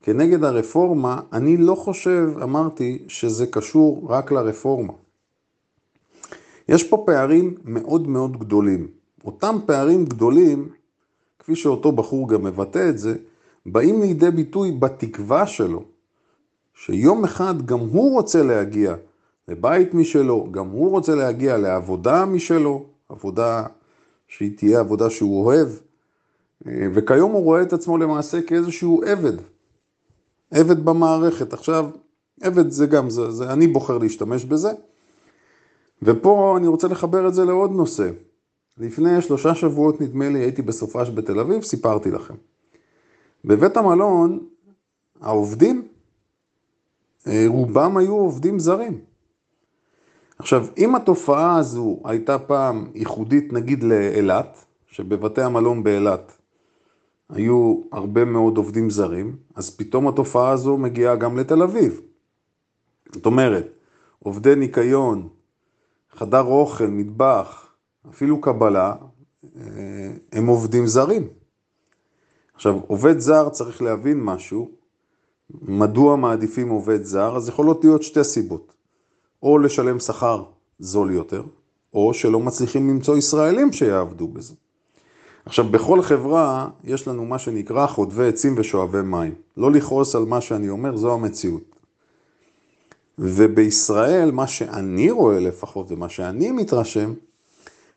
כנגד 0.03 0.45
הרפורמה, 0.45 1.21
אני 1.33 1.57
לא 1.57 1.75
חושב, 1.75 2.31
אמרתי, 2.43 3.05
שזה 3.09 3.47
קשור 3.47 4.07
רק 4.09 4.33
לרפורמה. 4.33 4.93
יש 6.69 6.85
פה 6.85 7.03
פערים 7.07 7.55
מאוד 7.65 8.09
מאוד 8.09 8.37
גדולים. 8.37 8.87
אותם 9.25 9.57
פערים 9.67 10.05
גדולים, 10.05 10.69
כפי 11.39 11.57
שאותו 11.57 11.93
בחור 11.93 12.29
גם 12.29 12.45
מבטא 12.45 12.89
את 12.89 12.99
זה, 12.99 13.17
באים 13.67 14.03
לידי 14.03 14.31
ביטוי 14.31 14.73
בתקווה 14.73 15.47
שלו, 15.47 15.83
שיום 16.75 17.25
אחד 17.25 17.67
גם 17.67 17.79
הוא 17.79 18.13
רוצה 18.13 18.43
להגיע 18.43 18.95
לבית 19.49 19.95
משלו, 19.95 20.47
גם 20.51 20.69
הוא 20.69 20.91
רוצה 20.91 21.15
להגיע 21.15 21.59
לעבודה 21.59 22.25
משלו, 22.25 22.85
עבודה 23.09 23.67
שהיא 24.29 24.57
תהיה 24.57 24.81
עבודה 24.81 25.11
שהוא 25.11 25.45
אוהב, 25.47 25.69
וכיום 26.95 27.33
הוא 27.33 27.43
רואה 27.43 27.63
את 27.63 27.73
עצמו 27.73 27.99
למעשה 27.99 28.43
כאיזשהו 28.43 29.03
עבד, 29.07 29.33
עבד 30.51 30.85
במערכת. 30.85 31.53
עכשיו, 31.53 31.91
עבד 32.41 32.71
זה 32.71 32.87
גם, 32.87 33.11
זה, 33.11 33.31
זה, 33.31 33.53
אני 33.53 33.67
בוחר 33.67 33.99
להשתמש 33.99 34.45
בזה, 34.45 34.71
ופה 36.03 36.55
אני 36.59 36.67
רוצה 36.67 36.89
לחבר 36.89 37.29
את 37.29 37.35
זה 37.35 37.45
לעוד 37.45 37.73
נושא. 37.73 38.11
לפני 38.79 39.23
שלושה 39.23 39.55
שבועות, 39.55 40.01
נדמה 40.01 40.29
לי, 40.29 40.39
הייתי 40.39 40.63
בסופש 40.63 41.11
בתל 41.11 41.41
אביב, 41.41 41.63
סיפרתי 41.63 42.11
לכם. 42.11 42.35
בבית 43.45 43.77
המלון, 43.77 44.47
העובדים, 45.21 45.89
אה, 47.27 47.45
רובם 47.47 47.97
היו 47.97 48.15
עובדים 48.15 48.59
זרים. 48.59 49.01
עכשיו, 50.39 50.67
אם 50.79 50.95
התופעה 50.95 51.59
הזו 51.59 52.01
הייתה 52.05 52.39
פעם 52.39 52.87
ייחודית 52.95 53.53
נגיד 53.53 53.83
לאילת, 53.83 54.65
שבבתי 54.87 55.43
המלון 55.43 55.83
באילת 55.83 56.33
היו 57.29 57.83
הרבה 57.93 58.25
מאוד 58.25 58.57
עובדים 58.57 58.91
זרים, 58.91 59.37
אז 59.55 59.77
פתאום 59.77 60.09
התופעה 60.09 60.51
הזו 60.51 60.77
מגיעה 60.77 61.17
גם 61.17 61.39
לתל 61.39 61.63
אביב. 61.63 62.01
זאת 63.13 63.27
אומרת, 63.27 63.69
עובדי 64.19 64.55
ניקיון, 64.55 65.29
חדר 66.11 66.43
אוכל, 66.43 66.87
מטבח, 66.87 67.75
אפילו 68.11 68.41
קבלה, 68.41 68.95
אה, 69.57 70.13
הם 70.33 70.47
עובדים 70.47 70.87
זרים. 70.87 71.29
עכשיו, 72.55 72.81
עובד 72.87 73.19
זר 73.19 73.49
צריך 73.49 73.83
להבין 73.83 74.21
משהו, 74.25 74.71
מדוע 75.63 76.17
מעדיפים 76.17 76.69
עובד 76.69 77.03
זר, 77.03 77.37
אז 77.37 77.49
יכולות 77.49 77.85
להיות 77.85 78.03
שתי 78.03 78.25
סיבות. 78.25 78.76
או 79.43 79.59
לשלם 79.59 79.99
שכר 80.01 80.43
זול 80.79 81.11
יותר, 81.11 81.43
או 81.95 82.15
שלא 82.15 82.41
מצליחים 82.41 82.91
למצוא 82.91 83.17
ישראלים 83.17 83.73
שיעבדו 83.73 84.29
בזה. 84.29 84.55
עכשיו, 85.47 85.65
בכל 85.65 86.03
חברה 86.03 86.69
יש 86.85 87.09
לנו 87.09 87.25
מה 87.25 87.39
שנקרא 87.39 87.87
חוטבי 87.87 88.29
עצים 88.29 88.55
ושואבי 88.59 89.03
מים. 89.03 89.35
לא 89.57 89.73
לכעוס 89.73 90.15
על 90.15 90.25
מה 90.25 90.41
שאני 90.41 90.69
אומר, 90.69 90.97
זו 90.97 91.13
המציאות. 91.13 91.77
ובישראל, 93.19 94.31
מה 94.31 94.47
שאני 94.47 95.11
רואה 95.11 95.41
לפחות 95.41 95.93
ומה 95.93 96.09
שאני 96.09 96.51
מתרשם, 96.51 97.13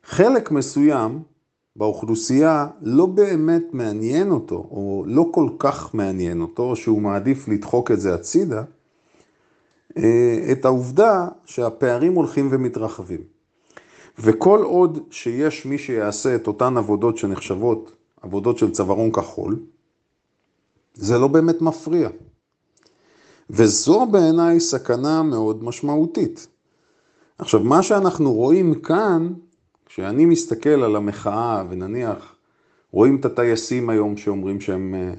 חלק 0.03 0.51
מסוים 0.51 1.19
באוכלוסייה 1.75 2.67
לא 2.81 3.05
באמת 3.05 3.63
מעניין 3.72 4.31
אותו, 4.31 4.55
או 4.55 5.03
לא 5.08 5.25
כל 5.31 5.50
כך 5.60 5.96
מעניין 5.96 6.41
אותו, 6.41 6.75
שהוא 6.75 7.01
מעדיף 7.01 7.48
לדחוק 7.48 7.91
את 7.91 8.00
זה 8.00 8.13
הצידה, 8.13 8.63
את 10.51 10.65
העובדה 10.65 11.27
שהפערים 11.46 12.13
הולכים 12.13 12.48
ומתרחבים. 12.51 13.22
וכל 14.19 14.62
עוד 14.63 15.00
שיש 15.12 15.65
מי 15.65 15.77
שיעשה 15.77 16.36
את 16.36 16.48
אותן 16.48 16.77
עבודות 16.77 17.17
שנחשבות 17.17 17.91
עבודות 18.22 18.58
של 18.58 18.72
צווארון 18.72 19.12
כחול, 19.12 19.60
זה 20.93 21.17
לא 21.17 21.27
באמת 21.27 21.62
מפריע. 21.62 22.10
וזו 23.50 24.05
בעיניי 24.05 24.60
סכנה 24.60 25.24
מאוד 25.24 25.63
משמעותית. 25.63 26.48
עכשיו, 27.38 27.60
מה 27.60 27.84
שאנחנו 27.84 28.34
רואים 28.34 28.75
כאן, 28.75 29.34
כשאני 29.86 30.25
מסתכל 30.25 30.69
על 30.84 30.96
המחאה, 30.96 31.63
ונניח, 31.69 32.36
רואים 32.91 33.15
את 33.15 33.25
הטייסים 33.25 33.89
היום 33.89 34.17
שאומרים 34.17 34.62
שהם 34.62 34.96
אה, 34.96 35.13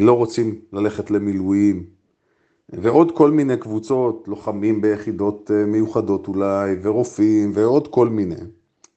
לא 0.00 0.12
רוצים 0.12 0.60
ללכת 0.72 1.10
למילואים, 1.10 1.86
ועוד 2.68 3.12
כל 3.16 3.30
מיני 3.30 3.56
קבוצות, 3.56 4.24
לוחמים 4.28 4.80
ביחידות 4.80 5.50
אה, 5.54 5.66
מיוחדות 5.66 6.28
אולי, 6.28 6.76
ורופאים, 6.82 7.52
ועוד 7.54 7.88
כל 7.88 8.08
מיני. 8.08 8.40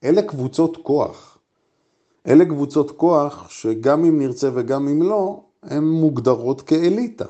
אלה 0.03 0.21
קבוצות 0.21 0.77
כוח. 0.77 1.37
אלה 2.27 2.45
קבוצות 2.45 2.91
כוח 2.91 3.49
שגם 3.49 4.05
אם 4.05 4.19
נרצה 4.19 4.49
וגם 4.53 4.87
אם 4.87 5.01
לא, 5.01 5.43
הן 5.63 5.83
מוגדרות 5.83 6.61
כאליטה. 6.61 7.25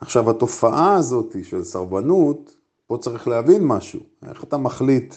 עכשיו, 0.00 0.30
התופעה 0.30 0.96
הזאת 0.96 1.36
של 1.42 1.64
סרבנות, 1.64 2.54
פה 2.86 2.98
צריך 3.00 3.28
להבין 3.28 3.66
משהו. 3.66 4.00
איך 4.28 4.44
אתה 4.44 4.56
מחליט 4.56 5.14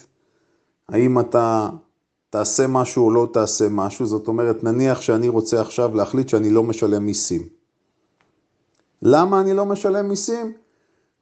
האם 0.89 1.19
אתה 1.19 1.69
תעשה 2.29 2.67
משהו 2.67 3.05
או 3.05 3.11
לא 3.11 3.27
תעשה 3.33 3.69
משהו? 3.69 4.05
זאת 4.05 4.27
אומרת, 4.27 4.63
נניח 4.63 5.01
שאני 5.01 5.29
רוצה 5.29 5.61
עכשיו 5.61 5.95
להחליט 5.95 6.29
שאני 6.29 6.49
לא 6.49 6.63
משלם 6.63 7.05
מיסים. 7.05 7.60
למה 9.01 9.41
אני 9.41 9.53
לא 9.53 9.65
משלם 9.65 10.09
מיסים? 10.09 10.53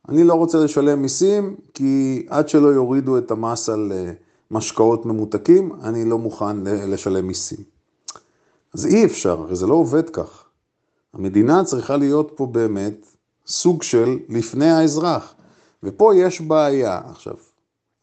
אני 0.10 0.24
לא 0.24 0.34
רוצה 0.34 0.58
לשלם 0.58 1.02
מיסים, 1.02 1.56
כי 1.74 2.26
עד 2.30 2.50
שלא 2.50 2.68
יורידו 2.68 3.18
את 3.18 3.32
המס 3.32 3.70
על 3.70 3.92
אה, 3.96 4.12
משקאות 4.52 5.06
ממותקים, 5.06 5.72
אני 5.84 6.10
לא 6.10 6.18
מוכן 6.18 6.58
לשלם 6.64 7.28
מיסים. 7.28 7.60
אז 8.74 8.86
אי 8.86 9.06
אפשר, 9.06 9.42
הרי 9.42 9.56
זה 9.56 9.68
לא 9.68 9.74
עובד 9.74 10.10
כך. 10.10 10.46
המדינה 11.14 11.64
צריכה 11.64 11.98
להיות 11.98 12.32
פה 12.36 12.46
באמת 12.46 13.08
סוג 13.48 13.84
של 13.84 14.20
לפני 14.30 14.70
האזרח. 14.70 15.34
ופה 15.84 16.16
יש 16.16 16.42
בעיה. 16.42 17.02
עכשיו, 17.10 17.34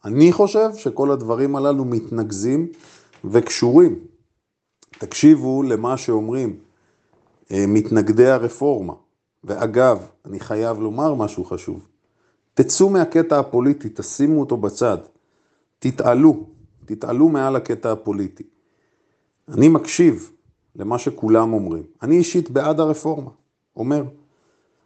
אני 0.05 0.31
חושב 0.31 0.69
שכל 0.75 1.11
הדברים 1.11 1.55
הללו 1.55 1.85
מתנגזים 1.85 2.67
וקשורים. 3.25 3.99
תקשיבו 4.99 5.63
למה 5.63 5.97
שאומרים 5.97 6.59
אה, 7.51 7.65
מתנגדי 7.67 8.27
הרפורמה. 8.27 8.93
ואגב, 9.43 10.07
אני 10.25 10.39
חייב 10.39 10.79
לומר 10.79 11.13
משהו 11.13 11.45
חשוב. 11.45 11.87
תצאו 12.53 12.89
מהקטע 12.89 13.39
הפוליטי, 13.39 13.89
תשימו 13.93 14.39
אותו 14.39 14.57
בצד. 14.57 14.97
תתעלו, 15.79 16.45
תתעלו 16.85 17.29
מעל 17.29 17.55
הקטע 17.55 17.91
הפוליטי. 17.91 18.43
אני 19.47 19.69
מקשיב 19.69 20.31
למה 20.75 20.99
שכולם 20.99 21.53
אומרים. 21.53 21.83
אני 22.01 22.17
אישית 22.17 22.49
בעד 22.49 22.79
הרפורמה, 22.79 23.31
אומר. 23.75 24.03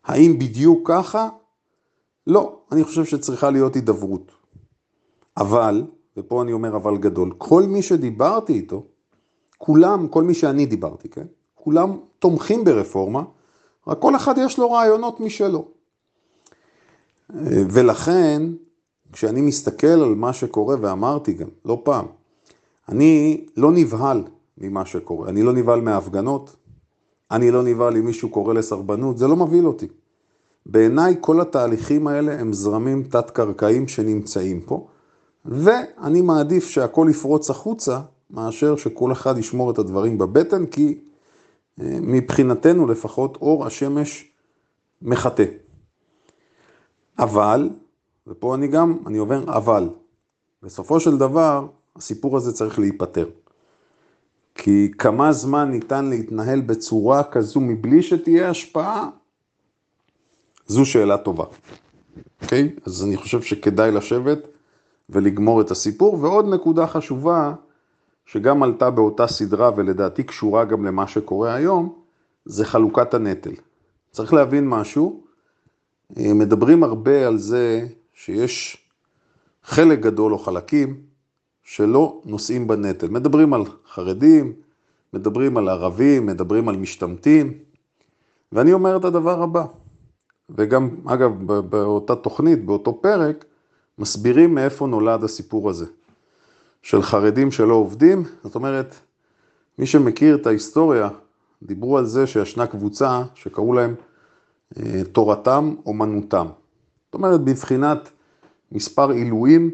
האם 0.03 0.39
בדיוק 0.39 0.87
ככה? 0.91 1.29
לא, 2.27 2.59
אני 2.71 2.83
חושב 2.83 3.05
שצריכה 3.05 3.49
להיות 3.49 3.75
הידברות. 3.75 4.31
אבל, 5.37 5.83
ופה 6.17 6.41
אני 6.41 6.53
אומר 6.53 6.75
אבל 6.75 6.97
גדול, 6.97 7.33
כל 7.37 7.63
מי 7.63 7.81
שדיברתי 7.81 8.53
איתו, 8.53 8.83
כולם, 9.57 10.07
כל 10.07 10.23
מי 10.23 10.33
שאני 10.33 10.65
דיברתי, 10.65 11.09
כן? 11.09 11.25
כולם 11.55 11.97
תומכים 12.19 12.63
ברפורמה, 12.63 13.23
רק 13.87 13.99
כל 13.99 14.15
אחד 14.15 14.35
יש 14.37 14.59
לו 14.59 14.71
רעיונות 14.71 15.19
משלו. 15.19 15.65
ולכן, 17.45 18.43
כשאני 19.13 19.41
מסתכל 19.41 19.87
על 19.87 20.15
מה 20.15 20.33
שקורה, 20.33 20.75
ואמרתי 20.81 21.33
גם, 21.33 21.47
לא 21.65 21.81
פעם, 21.83 22.05
אני 22.89 23.45
לא 23.57 23.71
נבהל 23.71 24.23
ממה 24.57 24.85
שקורה, 24.85 25.29
אני 25.29 25.43
לא 25.43 25.53
נבהל 25.53 25.81
מההפגנות, 25.81 26.55
אני 27.31 27.51
לא 27.51 27.63
נבהל 27.63 27.97
אם 27.97 28.05
מישהו 28.05 28.29
קורא 28.29 28.53
לסרבנות, 28.53 29.17
זה 29.17 29.27
לא 29.27 29.35
מבהיל 29.35 29.67
אותי. 29.67 29.87
בעיניי 30.65 31.15
כל 31.21 31.41
התהליכים 31.41 32.07
האלה 32.07 32.39
הם 32.39 32.53
זרמים 32.53 33.03
תת-קרקעיים 33.03 33.87
שנמצאים 33.87 34.61
פה, 34.61 34.87
ואני 35.45 36.21
מעדיף 36.21 36.69
שהכל 36.69 37.07
יפרוץ 37.09 37.49
החוצה, 37.49 37.99
מאשר 38.31 38.75
שכל 38.75 39.11
אחד 39.11 39.37
ישמור 39.37 39.71
את 39.71 39.79
הדברים 39.79 40.17
בבטן, 40.17 40.65
כי 40.65 40.99
מבחינתנו 41.77 42.87
לפחות 42.87 43.37
אור 43.41 43.65
השמש 43.65 44.31
מחטא. 45.01 45.45
אבל, 47.19 47.69
ופה 48.27 48.55
אני 48.55 48.67
גם, 48.67 48.97
אני 49.07 49.17
עובר 49.17 49.43
אבל, 49.57 49.89
בסופו 50.63 50.99
של 50.99 51.17
דבר 51.17 51.67
הסיפור 51.95 52.37
הזה 52.37 52.53
צריך 52.53 52.79
להיפטר. 52.79 53.29
כי 54.55 54.91
כמה 54.97 55.33
זמן 55.33 55.71
ניתן 55.71 56.05
להתנהל 56.05 56.61
בצורה 56.61 57.23
כזו 57.23 57.59
מבלי 57.59 58.03
שתהיה 58.03 58.49
השפעה, 58.49 59.09
זו 60.67 60.85
שאלה 60.85 61.17
טובה. 61.17 61.45
אוקיי? 62.41 62.69
Okay? 62.77 62.81
אז 62.85 63.03
אני 63.03 63.17
חושב 63.17 63.41
שכדאי 63.41 63.91
לשבת 63.91 64.39
ולגמור 65.09 65.61
את 65.61 65.71
הסיפור. 65.71 66.13
ועוד 66.21 66.45
נקודה 66.47 66.87
חשובה, 66.87 67.53
שגם 68.25 68.63
עלתה 68.63 68.89
באותה 68.89 69.27
סדרה 69.27 69.71
ולדעתי 69.75 70.23
קשורה 70.23 70.65
גם 70.65 70.85
למה 70.85 71.07
שקורה 71.07 71.53
היום, 71.53 71.95
זה 72.45 72.65
חלוקת 72.65 73.13
הנטל. 73.13 73.51
צריך 74.11 74.33
להבין 74.33 74.69
משהו, 74.69 75.23
אה, 76.17 76.33
מדברים 76.33 76.83
הרבה 76.83 77.27
על 77.27 77.37
זה 77.37 77.87
שיש 78.13 78.77
חלק 79.63 79.99
גדול 79.99 80.33
או 80.33 80.39
חלקים 80.39 81.01
שלא 81.63 82.21
נושאים 82.25 82.67
בנטל. 82.67 83.07
מדברים 83.07 83.53
על 83.53 83.61
חרדים, 83.87 84.53
מדברים 85.13 85.57
על 85.57 85.69
ערבים, 85.69 86.25
מדברים 86.25 86.69
על 86.69 86.77
משתמטים, 86.77 87.53
ואני 88.51 88.73
אומר 88.73 88.97
את 88.97 89.05
הדבר 89.05 89.43
הבא, 89.43 89.65
וגם, 90.49 90.89
אגב, 91.05 91.53
באותה 91.69 92.15
תוכנית, 92.15 92.65
באותו 92.65 93.01
פרק, 93.01 93.45
מסבירים 93.97 94.55
מאיפה 94.55 94.87
נולד 94.87 95.23
הסיפור 95.23 95.69
הזה, 95.69 95.85
של 96.81 97.01
חרדים 97.01 97.51
שלא 97.51 97.73
עובדים, 97.73 98.23
זאת 98.43 98.55
אומרת, 98.55 98.95
מי 99.79 99.85
שמכיר 99.85 100.35
את 100.35 100.47
ההיסטוריה, 100.47 101.09
דיברו 101.63 101.97
על 101.97 102.05
זה 102.05 102.27
שישנה 102.27 102.67
קבוצה 102.67 103.23
שקראו 103.35 103.73
להם 103.73 103.95
אה, 104.77 105.03
תורתם 105.11 105.75
אומנותם. 105.85 106.47
זאת 107.05 107.13
אומרת, 107.13 107.41
בבחינת 107.41 108.09
מספר 108.71 109.09
עילויים 109.09 109.71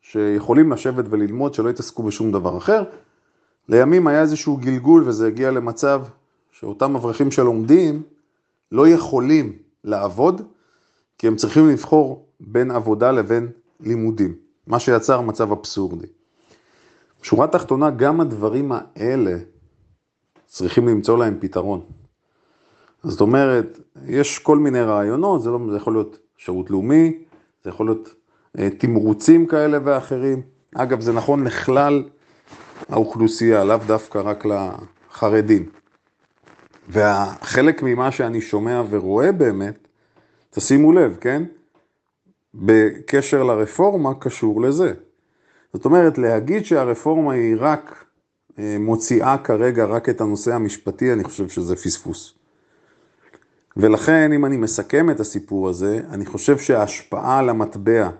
שיכולים 0.00 0.72
לשבת 0.72 1.04
וללמוד, 1.10 1.54
שלא 1.54 1.70
יתעסקו 1.70 2.02
בשום 2.02 2.32
דבר 2.32 2.58
אחר. 2.58 2.84
לימים 3.68 4.06
היה 4.06 4.20
איזשהו 4.20 4.56
גלגול 4.56 5.08
וזה 5.08 5.26
הגיע 5.26 5.50
למצב 5.50 6.02
שאותם 6.50 6.96
אברכים 6.96 7.30
שלומדים 7.30 8.02
לא 8.72 8.88
יכולים 8.88 9.52
לעבוד, 9.84 10.42
כי 11.18 11.26
הם 11.26 11.36
צריכים 11.36 11.68
לבחור 11.68 12.26
בין 12.40 12.70
עבודה 12.70 13.12
לבין 13.12 13.48
לימודים, 13.80 14.34
מה 14.66 14.78
שיצר 14.78 15.20
מצב 15.20 15.52
אבסורדי. 15.52 16.06
בשורה 17.22 17.44
התחתונה, 17.44 17.90
גם 17.90 18.20
הדברים 18.20 18.72
האלה 18.72 19.36
צריכים 20.46 20.88
למצוא 20.88 21.18
להם 21.18 21.36
פתרון. 21.40 21.80
זאת 23.02 23.20
אומרת, 23.20 23.78
יש 24.06 24.38
כל 24.38 24.58
מיני 24.58 24.80
רעיונות, 24.80 25.42
זה, 25.42 25.50
לא, 25.50 25.58
זה 25.70 25.76
יכול 25.76 25.92
להיות 25.92 26.18
שירות 26.36 26.70
לאומי, 26.70 27.18
זה 27.64 27.70
יכול 27.70 27.86
להיות 27.86 28.14
אה, 28.58 28.70
תמרוצים 28.70 29.46
כאלה 29.46 29.78
ואחרים. 29.84 30.42
אגב, 30.74 31.00
זה 31.00 31.12
נכון 31.12 31.44
לכלל 31.44 32.04
האוכלוסייה, 32.88 33.64
לאו 33.64 33.76
דווקא 33.86 34.18
רק 34.18 34.44
לחרדים. 34.46 35.68
וחלק 36.88 37.82
ממה 37.82 38.12
שאני 38.12 38.40
שומע 38.40 38.82
ורואה 38.90 39.32
באמת, 39.32 39.88
תשימו 40.50 40.92
לב, 40.92 41.16
כן? 41.20 41.42
בקשר 42.54 43.42
לרפורמה 43.42 44.14
קשור 44.20 44.62
לזה. 44.62 44.92
זאת 45.72 45.84
אומרת, 45.84 46.18
להגיד 46.18 46.64
שהרפורמה 46.64 47.32
היא 47.32 47.56
רק 47.58 48.04
אה, 48.58 48.76
מוציאה 48.78 49.38
כרגע 49.38 49.84
רק 49.84 50.08
את 50.08 50.20
הנושא 50.20 50.54
המשפטי, 50.54 51.12
אני 51.12 51.24
חושב 51.24 51.48
שזה 51.48 51.76
פספוס. 51.76 52.34
ולכן, 53.76 54.32
אם 54.32 54.46
אני 54.46 54.56
מסכם 54.56 55.10
את 55.10 55.20
הסיפור 55.20 55.68
הזה, 55.68 56.00
אני 56.10 56.26
חושב 56.26 56.58
שההשפעה 56.58 57.38
על 57.38 57.48
המטבע, 57.48 58.10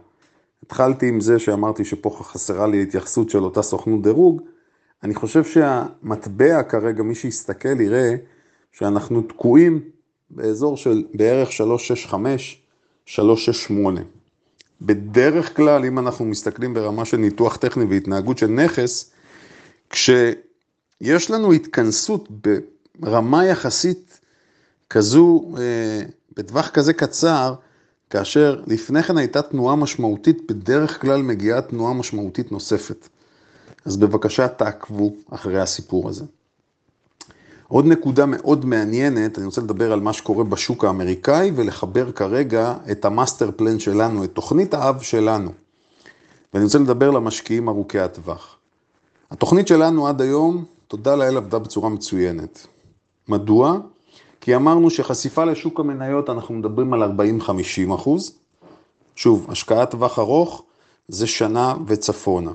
התחלתי 0.62 1.08
עם 1.08 1.20
זה 1.20 1.38
שאמרתי 1.38 1.84
שפה 1.84 2.10
חסרה 2.22 2.66
לי 2.66 2.82
התייחסות 2.82 3.30
של 3.30 3.44
אותה 3.44 3.62
סוכנות 3.62 4.02
דירוג, 4.02 4.42
אני 5.02 5.14
חושב 5.14 5.44
שהמטבע 5.44 6.62
כרגע, 6.62 7.02
מי 7.02 7.14
שיסתכל 7.14 7.80
יראה 7.80 8.14
שאנחנו 8.72 9.22
תקועים 9.22 9.80
באזור 10.30 10.76
של 10.76 11.04
בערך 11.14 11.52
365, 11.52 12.62
368. 13.06 14.00
בדרך 14.82 15.56
כלל, 15.56 15.84
אם 15.84 15.98
אנחנו 15.98 16.24
מסתכלים 16.24 16.74
ברמה 16.74 17.04
של 17.04 17.16
ניתוח 17.16 17.56
טכני 17.56 17.84
והתנהגות 17.84 18.38
של 18.38 18.46
נכס, 18.46 19.10
כשיש 19.90 21.30
לנו 21.30 21.52
התכנסות 21.52 22.28
ברמה 22.98 23.46
יחסית 23.46 24.20
כזו, 24.90 25.44
אה, 25.58 26.02
בטווח 26.36 26.68
כזה 26.68 26.92
קצר, 26.92 27.54
כאשר 28.10 28.62
לפני 28.66 29.02
כן 29.02 29.18
הייתה 29.18 29.42
תנועה 29.42 29.76
משמעותית, 29.76 30.50
בדרך 30.50 31.00
כלל 31.00 31.22
מגיעה 31.22 31.62
תנועה 31.62 31.94
משמעותית 31.94 32.52
נוספת. 32.52 33.08
אז 33.84 33.96
בבקשה 33.96 34.48
תעקבו 34.48 35.14
אחרי 35.30 35.60
הסיפור 35.60 36.08
הזה. 36.08 36.24
עוד 37.70 37.86
נקודה 37.86 38.26
מאוד 38.26 38.64
מעניינת, 38.64 39.38
אני 39.38 39.46
רוצה 39.46 39.60
לדבר 39.60 39.92
על 39.92 40.00
מה 40.00 40.12
שקורה 40.12 40.44
בשוק 40.44 40.84
האמריקאי 40.84 41.52
ולחבר 41.56 42.12
כרגע 42.12 42.74
את 42.90 43.04
המאסטר 43.04 43.50
פלן 43.56 43.78
שלנו, 43.78 44.24
את 44.24 44.32
תוכנית 44.32 44.74
האב 44.74 45.00
שלנו. 45.00 45.50
ואני 46.54 46.64
רוצה 46.64 46.78
לדבר 46.78 47.10
למשקיעים 47.10 47.68
ארוכי 47.68 47.98
הטווח. 48.00 48.56
התוכנית 49.30 49.68
שלנו 49.68 50.08
עד 50.08 50.20
היום, 50.20 50.64
תודה 50.88 51.16
לאל, 51.16 51.36
עבדה 51.36 51.58
בצורה 51.58 51.88
מצוינת. 51.88 52.66
מדוע? 53.28 53.78
כי 54.40 54.56
אמרנו 54.56 54.90
שחשיפה 54.90 55.44
לשוק 55.44 55.80
המניות, 55.80 56.30
אנחנו 56.30 56.54
מדברים 56.54 56.92
על 56.92 57.02
40-50 57.02 57.94
אחוז. 57.94 58.32
שוב, 59.16 59.46
השקעת 59.48 59.90
טווח 59.90 60.18
ארוך 60.18 60.62
זה 61.08 61.26
שנה 61.26 61.74
וצפונה. 61.86 62.50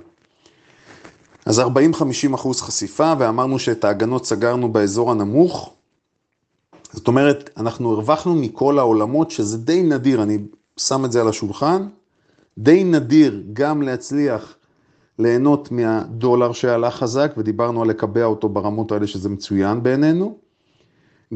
אז 1.46 1.60
40-50 1.60 2.36
אחוז 2.36 2.62
חשיפה, 2.62 3.14
ואמרנו 3.20 3.60
שאת 3.60 3.84
ההגנות 3.84 4.26
סגרנו 4.26 4.72
באזור 4.72 5.12
הנמוך. 5.12 5.74
זאת 6.92 7.08
אומרת, 7.08 7.50
אנחנו 7.58 7.92
הרווחנו 7.92 8.36
מכל 8.36 8.80
העולמות, 8.80 9.32
שזה 9.32 9.58
די 9.58 9.84
נדיר, 9.84 10.24
אני 10.24 10.38
שם 10.78 11.06
את 11.06 11.12
זה 11.12 11.22
על 11.22 11.28
השולחן, 11.28 11.88
די 12.58 12.84
נדיר 12.84 13.44
גם 13.54 13.82
להצליח 13.82 14.56
ליהנות 15.20 15.72
מהדולר 15.72 16.52
שעלה 16.52 16.92
חזק, 16.92 17.34
ודיברנו 17.38 17.82
על 17.82 17.88
לקבע 17.88 18.24
אותו 18.24 18.50
ברמות 18.50 18.92
האלה 18.92 19.08
שזה 19.08 19.30
מצוין 19.30 19.84
בעינינו, 19.84 20.38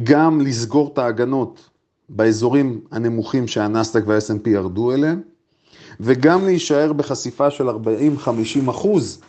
גם 0.04 0.41
לסגור 0.41 0.89
את 0.93 0.98
ההגנות 0.98 1.69
באזורים 2.10 2.82
הנמוכים 2.91 3.48
שהנסדק 3.48 4.04
וה-S&P 4.08 4.50
ירדו 4.50 4.91
אליהם, 4.91 5.22
וגם 6.00 6.45
להישאר 6.45 6.93
בחשיפה 6.93 7.52
של 7.52 7.69
40-50 7.69 7.74
אחוז 8.69 9.22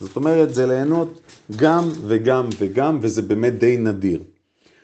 זאת 0.00 0.16
אומרת, 0.16 0.54
זה 0.54 0.66
ליהנות 0.66 1.20
גם 1.56 1.88
וגם 2.06 2.48
וגם, 2.58 2.98
וזה 3.02 3.22
באמת 3.22 3.58
די 3.58 3.76
נדיר. 3.76 4.22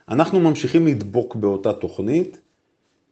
אנחנו 0.09 0.41
ממשיכים 0.41 0.87
לדבוק 0.87 1.35
באותה 1.37 1.73
תוכנית, 1.73 2.39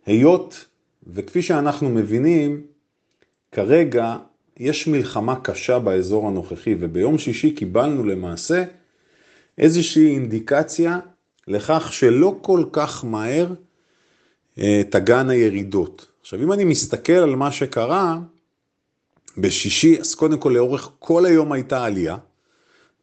היות, 0.06 0.64
וכפי 1.06 1.42
שאנחנו 1.42 1.88
מבינים, 1.88 2.62
כרגע 3.52 4.16
יש 4.56 4.86
מלחמה 4.86 5.40
קשה 5.40 5.78
באזור 5.78 6.28
הנוכחי, 6.28 6.74
וביום 6.80 7.18
שישי 7.18 7.50
קיבלנו 7.50 8.04
למעשה 8.04 8.64
איזושהי 9.58 10.14
אינדיקציה 10.14 10.98
לכך 11.48 11.92
שלא 11.92 12.38
כל 12.40 12.64
כך 12.72 13.04
מהר 13.04 13.46
אה, 14.58 14.82
תגענה 14.90 15.34
ירידות. 15.34 16.06
עכשיו, 16.20 16.42
אם 16.42 16.52
אני 16.52 16.64
מסתכל 16.64 17.12
על 17.12 17.36
מה 17.36 17.52
שקרה, 17.52 18.18
בשישי, 19.38 20.00
אז 20.00 20.14
קודם 20.14 20.38
כל 20.38 20.52
לאורך 20.54 20.90
כל 20.98 21.26
היום 21.26 21.52
הייתה 21.52 21.84
עלייה, 21.84 22.16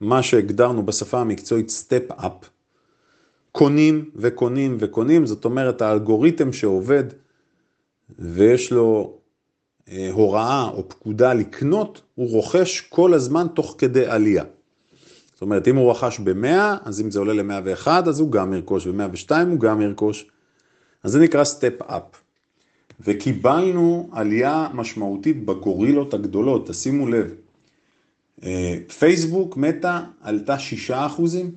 מה 0.01 0.23
שהגדרנו 0.23 0.85
בשפה 0.85 1.19
המקצועית 1.19 1.69
סטפ 1.69 2.11
אפ, 2.11 2.49
קונים 3.51 4.09
וקונים 4.15 4.77
וקונים, 4.79 5.25
זאת 5.25 5.45
אומרת 5.45 5.81
האלגוריתם 5.81 6.53
שעובד 6.53 7.03
ויש 8.19 8.71
לו 8.71 9.17
אה, 9.89 10.09
הוראה 10.11 10.69
או 10.69 10.89
פקודה 10.89 11.33
לקנות, 11.33 12.01
הוא 12.15 12.29
רוכש 12.29 12.81
כל 12.81 13.13
הזמן 13.13 13.47
תוך 13.55 13.75
כדי 13.77 14.05
עלייה. 14.05 14.43
זאת 15.33 15.41
אומרת, 15.41 15.67
אם 15.67 15.75
הוא 15.75 15.91
רכש 15.91 16.19
ב-100, 16.19 16.77
אז 16.83 17.01
אם 17.01 17.11
זה 17.11 17.19
עולה 17.19 17.33
ל-101, 17.33 17.87
אז 17.87 18.19
הוא 18.19 18.31
גם 18.31 18.53
ירכוש, 18.53 18.87
ב-102 18.87 19.31
הוא 19.49 19.59
גם 19.59 19.81
ירכוש. 19.81 20.25
אז 21.03 21.11
זה 21.11 21.19
נקרא 21.19 21.43
step 21.43 21.81
up. 21.81 22.03
וקיבלנו 22.99 24.09
עלייה 24.11 24.67
משמעותית 24.73 25.45
בגורילות 25.45 26.13
הגדולות, 26.13 26.67
תשימו 26.69 27.07
לב. 27.07 27.33
אה, 28.43 28.77
פייסבוק, 28.99 29.57
מטא, 29.57 29.99
עלתה 30.21 30.59
6 30.59 30.91
אחוזים, 30.91 31.51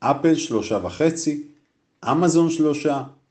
אפל 0.00 0.34
3.5, 0.34 1.30
אמזון 2.10 2.50
3, 2.50 2.86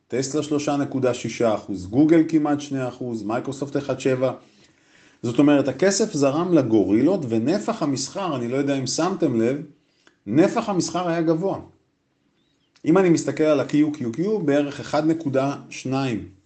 טסלה 0.08 0.42
3.6 0.60 1.56
אחוז, 1.56 1.88
גוגל 1.88 2.24
כמעט 2.28 2.62
2 2.62 2.82
אחוז, 2.82 3.24
מייקרוסופט 3.24 3.76
1.7. 3.76 4.24
זאת 5.24 5.40
אומרת, 5.40 5.68
הכסף 5.68 6.14
זרם 6.14 6.54
לגורילות 6.54 7.20
ונפח 7.30 7.84
המסחר, 7.84 8.36
אני 8.36 8.48
לא 8.48 8.58
יודע 8.58 8.80
אם 8.80 8.88
שמתם 8.88 9.42
לב, 9.42 9.62
נפח 10.28 10.70
המסחר 10.70 11.08
היה 11.08 11.22
גבוה. 11.22 11.60
אם 12.86 12.98
אני 12.98 13.10
מסתכל 13.10 13.44
על 13.44 13.60
ה-QQQ, 13.60 14.40
בערך 14.46 14.96
1.2 14.96 15.88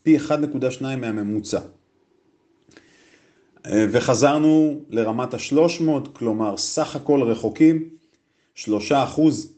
פי 0.03 0.17
1.2 0.17 0.81
מהממוצע. 0.81 1.59
אה, 3.65 3.85
וחזרנו 3.91 4.81
לרמת 4.89 5.33
ה-300, 5.33 6.09
כלומר 6.13 6.57
סך 6.57 6.95
הכל 6.95 7.21
רחוקים 7.21 7.89
3 8.55 8.91
אחוז, 8.91 9.53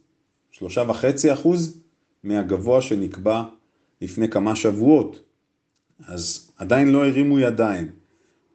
3.5 0.53 0.63
אחוז 1.33 1.77
מהגבוה 2.23 2.81
שנקבע 2.81 3.43
לפני 4.01 4.29
כמה 4.29 4.55
שבועות. 4.55 5.19
אז 6.07 6.51
עדיין 6.57 6.91
לא 6.91 7.05
הרימו 7.05 7.39
ידיים. 7.39 7.91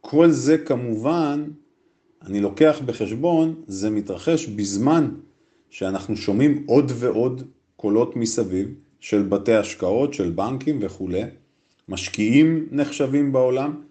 כל 0.00 0.30
זה 0.30 0.58
כמובן, 0.58 1.44
אני 2.22 2.40
לוקח 2.40 2.80
בחשבון, 2.86 3.62
זה 3.66 3.90
מתרחש 3.90 4.46
בזמן 4.46 5.10
שאנחנו 5.70 6.16
שומעים 6.16 6.64
עוד 6.66 6.92
ועוד 6.94 7.42
קולות 7.84 8.16
מסביב 8.16 8.74
של 9.00 9.22
בתי 9.22 9.54
השקעות, 9.54 10.14
של 10.14 10.30
בנקים 10.30 10.78
וכולי. 10.82 11.22
משקיעים 11.88 12.68
נחשבים 12.70 13.32
בעולם, 13.32 13.82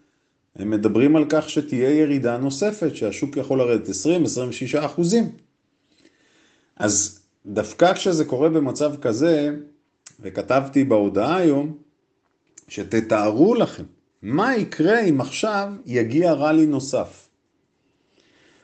הם 0.55 0.69
מדברים 0.69 1.15
על 1.15 1.25
כך 1.29 1.49
שתהיה 1.49 1.99
ירידה 1.99 2.37
נוספת, 2.37 2.95
שהשוק 2.95 3.37
יכול 3.37 3.59
לרדת 3.59 3.89
20-26 3.89 3.91
אחוזים. 4.85 5.31
אז 6.75 7.19
דווקא 7.45 7.93
כשזה 7.93 8.25
קורה 8.25 8.49
במצב 8.49 8.95
כזה, 9.01 9.55
וכתבתי 10.19 10.83
בהודעה 10.83 11.37
היום, 11.37 11.77
שתתארו 12.67 13.55
לכם 13.55 13.83
מה 14.21 14.55
יקרה 14.55 14.99
אם 14.99 15.21
עכשיו 15.21 15.73
יגיע 15.85 16.33
רלי 16.33 16.65
נוסף. 16.65 17.27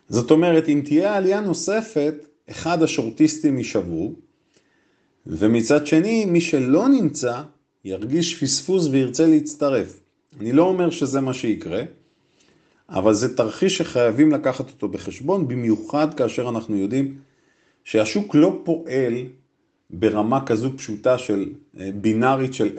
זאת 0.10 0.32
אומרת, 0.32 0.70
אם 0.70 0.82
תהיה 0.86 1.18
עלייה 1.18 1.42
נוספת, 1.42 2.14
אחד 2.50 2.84
השורטיסטים 2.84 3.58
יישבו, 3.58 4.14
ומצד 5.30 5.88
שני, 5.88 6.26
מי 6.26 6.42
שלא 6.42 6.88
נמצא, 6.88 7.42
ירגיש 7.86 8.44
פספוס 8.44 8.88
וירצה 8.88 9.28
להצטרף. 9.28 10.00
אני 10.40 10.52
לא 10.52 10.64
אומר 10.64 10.90
שזה 10.90 11.22
מה 11.22 11.34
שיקרה, 11.34 11.84
אבל 12.90 13.14
זה 13.14 13.38
תרחיש 13.38 13.78
שחייבים 13.78 14.32
לקחת 14.32 14.70
אותו 14.70 14.88
בחשבון, 14.88 15.48
במיוחד 15.48 16.14
כאשר 16.14 16.50
אנחנו 16.50 16.78
יודעים 16.78 17.18
שהשוק 17.84 18.36
לא 18.36 18.62
פועל 18.64 19.14
ברמה 19.90 20.46
כזו 20.46 20.78
פשוטה 20.78 21.18
של 21.18 21.50
אה, 21.80 21.90
בינארית 21.96 22.54
של 22.54 22.78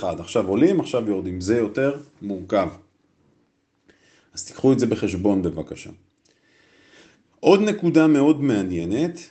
0-1. 0.00 0.04
עכשיו 0.18 0.48
עולים, 0.48 0.80
עכשיו 0.80 1.08
יורדים, 1.08 1.40
זה 1.40 1.56
יותר 1.56 2.00
מורכב. 2.22 2.68
אז 4.34 4.44
תיקחו 4.44 4.72
את 4.72 4.78
זה 4.78 4.86
בחשבון 4.86 5.42
בבקשה. 5.42 5.90
עוד 7.40 7.60
נקודה 7.60 8.06
מאוד 8.06 8.42
מעניינת, 8.42 9.30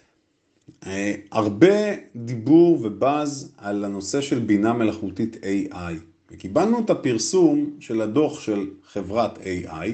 הרבה 1.32 1.76
דיבור 2.16 2.80
ובאז 2.82 3.54
על 3.58 3.86
הנושא 3.86 4.22
של 4.22 4.40
בינה 4.40 4.74
מלאכותית 4.74 5.36
AI. 5.36 5.94
וקיבלנו 6.32 6.80
את 6.80 6.90
הפרסום 6.90 7.70
של 7.80 8.02
הדוח 8.02 8.40
של 8.40 8.70
חברת 8.88 9.38
AI, 9.38 9.90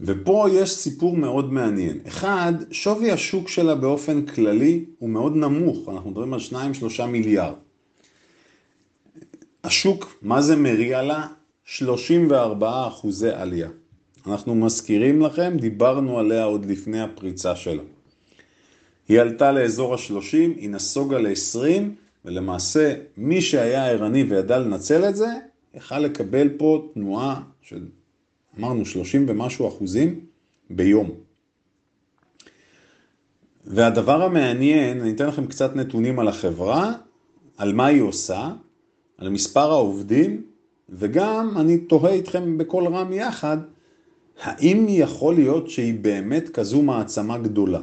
ופה 0.00 0.46
יש 0.52 0.70
סיפור 0.70 1.16
מאוד 1.16 1.52
מעניין. 1.52 1.98
אחד, 2.08 2.52
שווי 2.70 3.10
השוק 3.10 3.48
שלה 3.48 3.74
באופן 3.74 4.26
כללי 4.26 4.84
הוא 4.98 5.10
מאוד 5.10 5.36
נמוך, 5.36 5.88
אנחנו 5.88 6.10
מדברים 6.10 6.34
על 6.34 6.40
2-3 6.98 7.06
מיליארד. 7.06 7.54
השוק, 9.64 10.18
מה 10.22 10.42
זה 10.42 10.56
מריע 10.56 11.02
לה? 11.02 11.26
34 11.64 12.86
אחוזי 12.88 13.30
עלייה. 13.30 13.68
אנחנו 14.26 14.54
מזכירים 14.54 15.22
לכם, 15.22 15.56
דיברנו 15.60 16.18
עליה 16.18 16.44
עוד 16.44 16.64
לפני 16.66 17.00
הפריצה 17.00 17.56
שלה. 17.56 17.82
היא 19.12 19.20
עלתה 19.20 19.52
לאזור 19.52 19.94
ה-30, 19.94 20.32
היא 20.32 20.70
נסוגה 20.70 21.18
ל-20, 21.18 21.82
ולמעשה 22.24 22.94
מי 23.16 23.40
שהיה 23.40 23.90
ערני 23.90 24.22
וידע 24.22 24.58
לנצל 24.58 25.08
את 25.08 25.16
זה, 25.16 25.26
יכל 25.74 25.98
לקבל 25.98 26.48
פה 26.48 26.88
תנועה 26.94 27.42
של, 27.62 27.86
אמרנו, 28.58 28.86
30 28.86 29.26
ומשהו 29.28 29.68
אחוזים 29.68 30.20
ביום. 30.70 31.10
והדבר 33.64 34.22
המעניין, 34.22 35.00
אני 35.00 35.12
אתן 35.12 35.26
לכם 35.26 35.46
קצת 35.46 35.76
נתונים 35.76 36.18
על 36.18 36.28
החברה, 36.28 36.92
על 37.56 37.72
מה 37.72 37.86
היא 37.86 38.02
עושה, 38.02 38.50
על 39.18 39.28
מספר 39.28 39.70
העובדים, 39.70 40.42
וגם 40.88 41.54
אני 41.56 41.78
תוהה 41.78 42.12
איתכם 42.12 42.58
בקול 42.58 42.86
רם 42.86 43.12
יחד, 43.12 43.58
האם 44.42 44.86
יכול 44.88 45.34
להיות 45.34 45.70
שהיא 45.70 45.94
באמת 46.00 46.48
כזו 46.48 46.82
מעצמה 46.82 47.38
גדולה? 47.38 47.80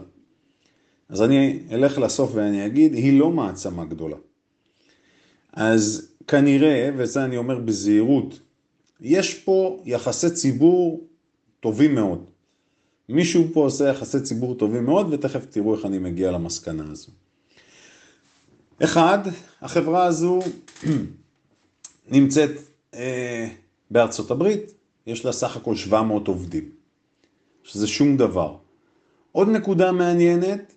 אז 1.10 1.22
אני 1.22 1.60
אלך 1.72 1.98
לסוף 1.98 2.32
ואני 2.34 2.65
אגיד, 2.65 2.93
היא 2.93 3.19
לא 3.19 3.32
מעצמה 3.32 3.86
גדולה. 3.86 4.17
אז 5.54 6.10
כנראה, 6.28 6.89
וזה 6.98 7.26
אני 7.26 7.38
אומר 7.38 7.60
בזהירות, 7.60 8.39
יש 9.02 9.34
פה 9.34 9.82
יחסי 9.86 10.30
ציבור 10.30 11.08
טובים 11.60 11.95
מאוד. 11.95 12.26
מישהו 13.10 13.48
פה 13.54 13.63
עושה 13.63 13.88
יחסי 13.89 14.22
ציבור 14.22 14.56
טובים 14.56 14.86
מאוד, 14.86 15.13
ותכף 15.13 15.45
תראו 15.45 15.76
איך 15.76 15.86
אני 15.86 15.98
מגיע 15.98 16.32
למסקנה 16.32 16.84
הזו. 16.91 17.12
אחד, 18.84 19.19
החברה 19.62 20.06
הזו 20.06 20.39
נמצאת 22.12 22.52
אה, 22.93 23.48
בארצות 23.91 24.32
הברית, 24.32 24.74
יש 25.08 25.26
לה 25.26 25.32
סך 25.32 25.58
הכל 25.58 25.76
700 25.76 26.28
עובדים, 26.28 26.69
שזה 27.63 27.88
שום 27.88 28.17
דבר. 28.17 28.56
עוד 29.32 29.50
נקודה 29.50 29.91
מעניינת, 29.91 30.74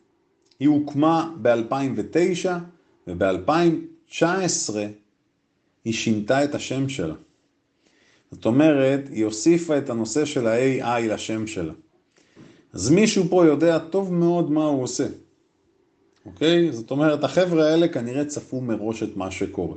היא 0.62 0.68
הוקמה 0.68 1.30
ב-2009 1.42 2.48
וב-2019 3.06 4.24
היא 5.84 5.94
שינתה 5.94 6.44
את 6.44 6.54
השם 6.54 6.88
שלה. 6.88 7.14
זאת 8.30 8.46
אומרת, 8.46 9.00
היא 9.10 9.24
הוסיפה 9.24 9.78
את 9.78 9.90
הנושא 9.90 10.24
של 10.24 10.46
ה-AI 10.46 11.00
לשם 11.00 11.46
שלה. 11.46 11.72
אז 12.72 12.90
מישהו 12.90 13.24
פה 13.30 13.46
יודע 13.46 13.78
טוב 13.78 14.14
מאוד 14.14 14.50
מה 14.50 14.64
הוא 14.64 14.82
עושה. 14.82 15.06
אוקיי? 16.26 16.72
זאת 16.72 16.90
אומרת, 16.90 17.24
החבר'ה 17.24 17.70
האלה 17.70 17.88
כנראה 17.88 18.24
צפו 18.24 18.60
מראש 18.60 19.02
את 19.02 19.16
מה 19.16 19.30
שקורה. 19.30 19.76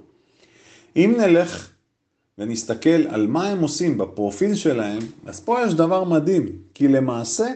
אם 0.96 1.14
נלך 1.18 1.70
ונסתכל 2.38 3.08
על 3.08 3.28
מה 3.28 3.48
הם 3.48 3.62
עושים 3.62 3.98
בפרופיל 3.98 4.56
שלהם, 4.56 5.00
אז 5.26 5.40
פה 5.40 5.62
יש 5.66 5.74
דבר 5.74 6.04
מדהים, 6.04 6.46
כי 6.74 6.88
למעשה, 6.88 7.48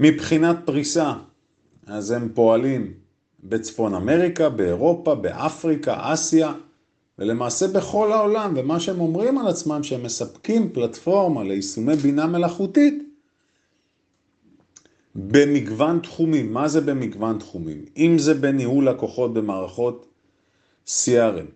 מבחינת 0.00 0.56
פריסה, 0.64 1.12
אז 1.86 2.10
הם 2.10 2.28
פועלים 2.34 2.92
בצפון 3.44 3.94
אמריקה, 3.94 4.48
באירופה, 4.48 5.14
באפריקה, 5.14 5.96
אסיה, 5.98 6.52
ולמעשה 7.18 7.68
בכל 7.68 8.12
העולם, 8.12 8.54
ומה 8.56 8.80
שהם 8.80 9.00
אומרים 9.00 9.38
על 9.38 9.48
עצמם, 9.48 9.82
שהם 9.82 10.02
מספקים 10.02 10.72
פלטפורמה 10.72 11.44
ליישומי 11.44 11.96
בינה 11.96 12.26
מלאכותית, 12.26 13.02
במגוון 15.14 15.98
תחומים. 15.98 16.52
מה 16.52 16.68
זה 16.68 16.80
במגוון 16.80 17.38
תחומים? 17.38 17.84
אם 17.96 18.18
זה 18.18 18.34
בניהול 18.34 18.88
לקוחות 18.88 19.34
במערכות 19.34 20.06
CRM, 20.86 21.46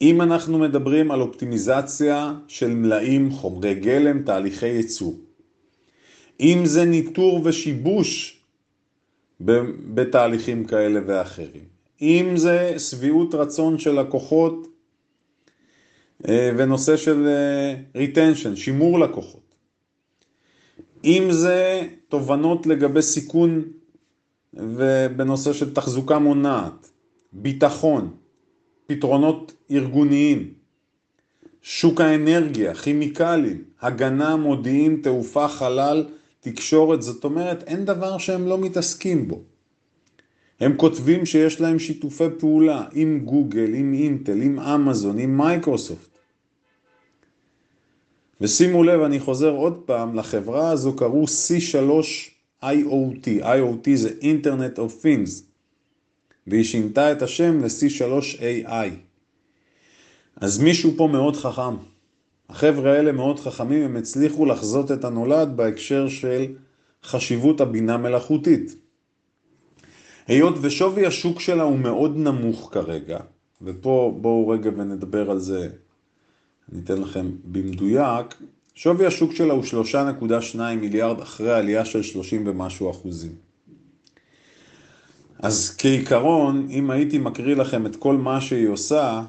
אם 0.00 0.22
אנחנו 0.22 0.58
מדברים 0.58 1.10
על 1.10 1.20
אופטימיזציה 1.20 2.34
של 2.48 2.74
מלאים, 2.74 3.30
חומרי 3.30 3.74
גלם, 3.74 4.22
תהליכי 4.22 4.66
ייצור, 4.66 5.18
אם 6.40 6.62
זה 6.64 6.84
ניטור 6.84 7.40
ושיבוש 7.44 8.33
בתהליכים 9.40 10.64
כאלה 10.64 11.00
ואחרים, 11.06 11.64
אם 12.02 12.32
זה 12.36 12.74
שביעות 12.78 13.34
רצון 13.34 13.78
של 13.78 14.00
לקוחות 14.00 14.66
אה, 16.28 16.50
ונושא 16.56 16.96
של 16.96 17.26
אה, 17.26 18.02
retention, 18.02 18.56
שימור 18.56 18.98
לקוחות. 18.98 19.54
אם 21.04 21.28
זה 21.30 21.82
תובנות 22.08 22.66
לגבי 22.66 23.02
סיכון 23.02 23.62
ובנושא 24.54 25.52
של 25.52 25.74
תחזוקה 25.74 26.18
מונעת, 26.18 26.90
ביטחון, 27.32 28.14
פתרונות 28.86 29.52
ארגוניים, 29.70 30.54
שוק 31.62 32.00
האנרגיה, 32.00 32.74
כימיקלים, 32.74 33.64
הגנה, 33.80 34.36
מודיעין, 34.36 35.00
תעופה, 35.02 35.48
חלל, 35.48 36.06
תקשורת, 36.44 37.02
זאת 37.02 37.24
אומרת 37.24 37.62
אין 37.62 37.84
דבר 37.84 38.18
שהם 38.18 38.46
לא 38.46 38.58
מתעסקים 38.58 39.28
בו. 39.28 39.42
הם 40.60 40.76
כותבים 40.76 41.26
שיש 41.26 41.60
להם 41.60 41.78
שיתופי 41.78 42.24
פעולה 42.38 42.84
עם 42.92 43.20
גוגל, 43.24 43.74
עם 43.74 43.94
אינטל, 43.94 44.42
עם 44.42 44.58
אמזון, 44.60 45.18
עם 45.18 45.36
מייקרוסופט. 45.36 46.18
ושימו 48.40 48.82
לב, 48.82 49.00
אני 49.00 49.20
חוזר 49.20 49.50
עוד 49.50 49.82
פעם, 49.86 50.14
לחברה 50.14 50.70
הזו 50.70 50.96
קראו 50.96 51.24
C3 51.24 52.64
IoT, 53.42 53.90
זה 53.94 54.10
Internet 54.20 54.76
of 54.78 55.04
Things, 55.04 55.30
והיא 56.46 56.64
שינתה 56.64 57.12
את 57.12 57.22
השם 57.22 57.60
ל-C3 57.60 58.38
AI. 58.40 58.90
אז 60.36 60.58
מישהו 60.58 60.92
פה 60.96 61.08
מאוד 61.12 61.36
חכם. 61.36 61.93
החבר'ה 62.48 62.92
האלה 62.92 63.12
מאוד 63.12 63.40
חכמים, 63.40 63.82
הם 63.82 63.96
הצליחו 63.96 64.46
לחזות 64.46 64.92
את 64.92 65.04
הנולד 65.04 65.56
בהקשר 65.56 66.08
של 66.08 66.44
חשיבות 67.04 67.60
הבינה 67.60 67.96
מלאכותית. 67.96 68.76
היות 70.26 70.54
ושווי 70.60 71.06
השוק 71.06 71.40
שלה 71.40 71.62
הוא 71.62 71.78
מאוד 71.78 72.16
נמוך 72.16 72.68
כרגע, 72.72 73.18
ופה 73.62 74.18
בואו 74.20 74.48
רגע 74.48 74.70
ונדבר 74.76 75.30
על 75.30 75.38
זה 75.38 75.68
אני 76.72 76.80
אתן 76.84 77.00
לכם 77.00 77.30
במדויק, 77.44 78.34
שווי 78.74 79.06
השוק 79.06 79.32
שלה 79.32 79.52
הוא 79.52 79.64
3.2 79.64 80.58
מיליארד 80.80 81.20
אחרי 81.20 81.52
עלייה 81.52 81.84
של 81.84 82.02
30 82.02 82.42
ומשהו 82.46 82.90
אחוזים. 82.90 83.32
אז 85.38 85.76
כעיקרון, 85.78 86.66
אם 86.70 86.90
הייתי 86.90 87.18
מקריא 87.18 87.56
לכם 87.56 87.86
את 87.86 87.96
כל 87.96 88.16
מה 88.16 88.40
שהיא 88.40 88.68
עושה, 88.68 89.22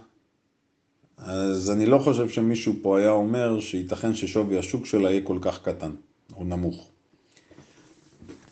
אז 1.18 1.72
אני 1.72 1.86
לא 1.86 1.98
חושב 1.98 2.30
שמישהו 2.30 2.74
פה 2.82 3.00
היה 3.00 3.12
אומר 3.12 3.60
שייתכן 3.60 4.16
ששווי 4.16 4.58
השוק 4.58 4.86
שלה 4.86 5.12
יהיה 5.12 5.22
כל 5.24 5.38
כך 5.42 5.62
קטן 5.62 5.92
או 6.36 6.44
נמוך. 6.44 6.90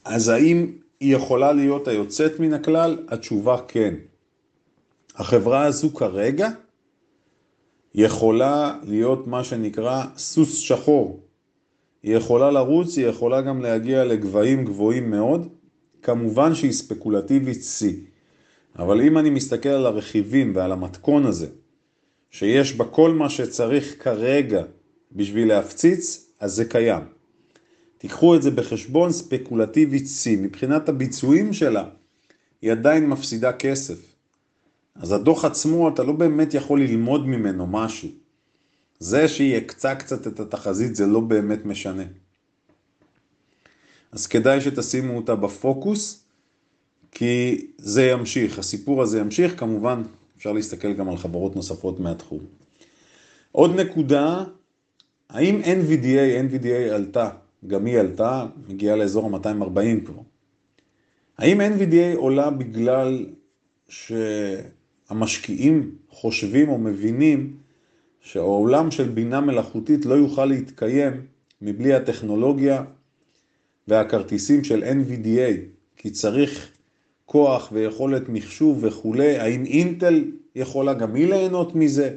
אז 0.06 0.30
האם 0.30 0.72
היא 1.00 1.16
יכולה 1.16 1.54
להיות 1.54 1.88
היוצאת 1.88 2.40
מן 2.40 2.54
הכלל? 2.54 2.98
התשובה 3.08 3.58
כן. 3.68 3.94
החברה 5.16 5.66
הזו 5.66 5.94
כרגע 5.94 6.50
יכולה 7.96 8.80
להיות 8.84 9.28
מה 9.28 9.44
שנקרא 9.44 10.06
סוס 10.18 10.58
שחור. 10.58 11.20
היא 12.04 12.16
יכולה 12.16 12.52
לרוץ, 12.52 12.98
היא 12.98 13.08
יכולה 13.08 13.42
גם 13.42 13.62
להגיע 13.62 14.04
לגבהים 14.04 14.66
גבוהים 14.66 15.12
מאוד, 15.12 15.48
כמובן 16.02 16.56
שהיא 16.56 16.72
ספקולטיבית 16.72 17.58
C. 17.58 17.86
אבל 18.80 19.02
אם 19.02 19.18
אני 19.18 19.30
מסתכל 19.30 19.70
על 19.70 19.86
הרכיבים 19.86 20.56
ועל 20.56 20.72
המתכון 20.72 21.26
הזה, 21.26 21.48
שיש 22.34 22.74
בה 22.74 22.86
כל 22.86 23.12
מה 23.12 23.30
שצריך 23.30 24.04
כרגע 24.04 24.64
בשביל 25.12 25.48
להפציץ, 25.48 26.30
אז 26.40 26.54
זה 26.54 26.66
קיים. 26.66 27.04
תיקחו 27.98 28.36
את 28.36 28.42
זה 28.42 28.52
בחשבון 28.52 29.12
ספקולטיבית 29.12 30.04
C. 30.04 30.30
מבחינת 30.40 30.90
הביצועים 30.90 31.54
שלה, 31.54 31.90
היא 32.62 32.72
עדיין 32.72 33.10
מפסידה 33.10 33.54
כסף. 33.54 33.98
אז 34.96 35.12
הדוח 35.12 35.46
עצמו, 35.46 35.90
אתה 35.90 36.04
לא 36.04 36.14
באמת 36.14 36.54
יכול 36.54 36.82
ללמוד 36.82 37.28
ממנו 37.28 37.68
משהו. 37.68 38.10
זה 39.00 39.28
שהיא 39.28 39.58
הקצה 39.58 39.96
קצת 39.96 40.28
את 40.28 40.40
התחזית, 40.40 40.96
זה 40.96 41.06
לא 41.06 41.20
באמת 41.20 41.66
משנה. 41.66 42.04
אז 44.12 44.28
כדאי 44.28 44.62
שתשימו 44.62 45.18
אותה 45.18 45.36
בפוקוס, 45.36 46.24
כי 47.12 47.68
זה 47.78 48.04
ימשיך, 48.04 48.60
הסיפור 48.60 49.02
הזה 49.02 49.20
ימשיך, 49.20 49.60
כמובן 49.60 50.04
אפשר 50.44 50.54
להסתכל 50.54 50.94
גם 50.94 51.10
על 51.10 51.18
חברות 51.18 51.56
נוספות 51.56 52.00
מהתחום. 52.00 52.40
עוד 53.52 53.80
נקודה, 53.80 54.44
האם 55.30 55.62
NVDA, 55.62 56.52
NVDA 56.52 56.94
עלתה, 56.94 57.30
גם 57.68 57.86
היא 57.86 58.00
עלתה, 58.00 58.46
מגיעה 58.68 58.96
לאזור 58.96 59.36
ה-240 59.36 60.06
כבר. 60.06 60.22
האם 61.38 61.62
NVDA 61.62 62.18
עולה 62.18 62.50
בגלל 62.50 63.26
ש... 63.88 64.12
המשקיעים 65.10 65.96
חושבים 66.10 66.70
או 66.70 66.78
מבינים 66.78 67.58
שהעולם 68.22 68.92
של 68.92 69.10
בינה 69.10 69.42
מלאכותית 69.42 70.06
לא 70.06 70.14
יוכל 70.14 70.46
להתקיים 70.46 71.26
מבלי 71.62 71.94
הטכנולוגיה 71.94 72.84
והכרטיסים 73.88 74.64
של 74.64 74.84
NVDA, 74.84 75.52
כי 75.98 76.10
צריך 76.10 76.72
כוח 77.26 77.70
ויכולת 77.72 78.30
מחשוב 78.30 78.80
וכולי, 78.82 79.38
האם 79.38 79.66
אינטל 79.66 80.24
יכולה 80.56 80.94
גם 80.94 81.16
היא 81.16 81.28
ליהנות 81.28 81.76
מזה? 81.76 82.16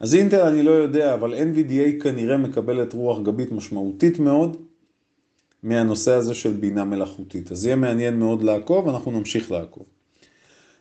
אז 0.00 0.14
אינטל 0.14 0.40
אני 0.40 0.62
לא 0.62 0.70
יודע, 0.70 1.14
אבל 1.14 1.34
NVDA 1.34 2.02
כנראה 2.02 2.36
מקבלת 2.36 2.92
רוח 2.92 3.20
גבית 3.20 3.52
משמעותית 3.52 4.18
מאוד 4.18 4.56
מהנושא 5.62 6.12
הזה 6.12 6.34
של 6.34 6.52
בינה 6.52 6.84
מלאכותית. 6.84 7.52
אז 7.52 7.66
יהיה 7.66 7.76
מעניין 7.76 8.18
מאוד 8.18 8.42
לעקוב, 8.42 8.88
אנחנו 8.88 9.10
נמשיך 9.10 9.50
לעקוב. 9.50 9.84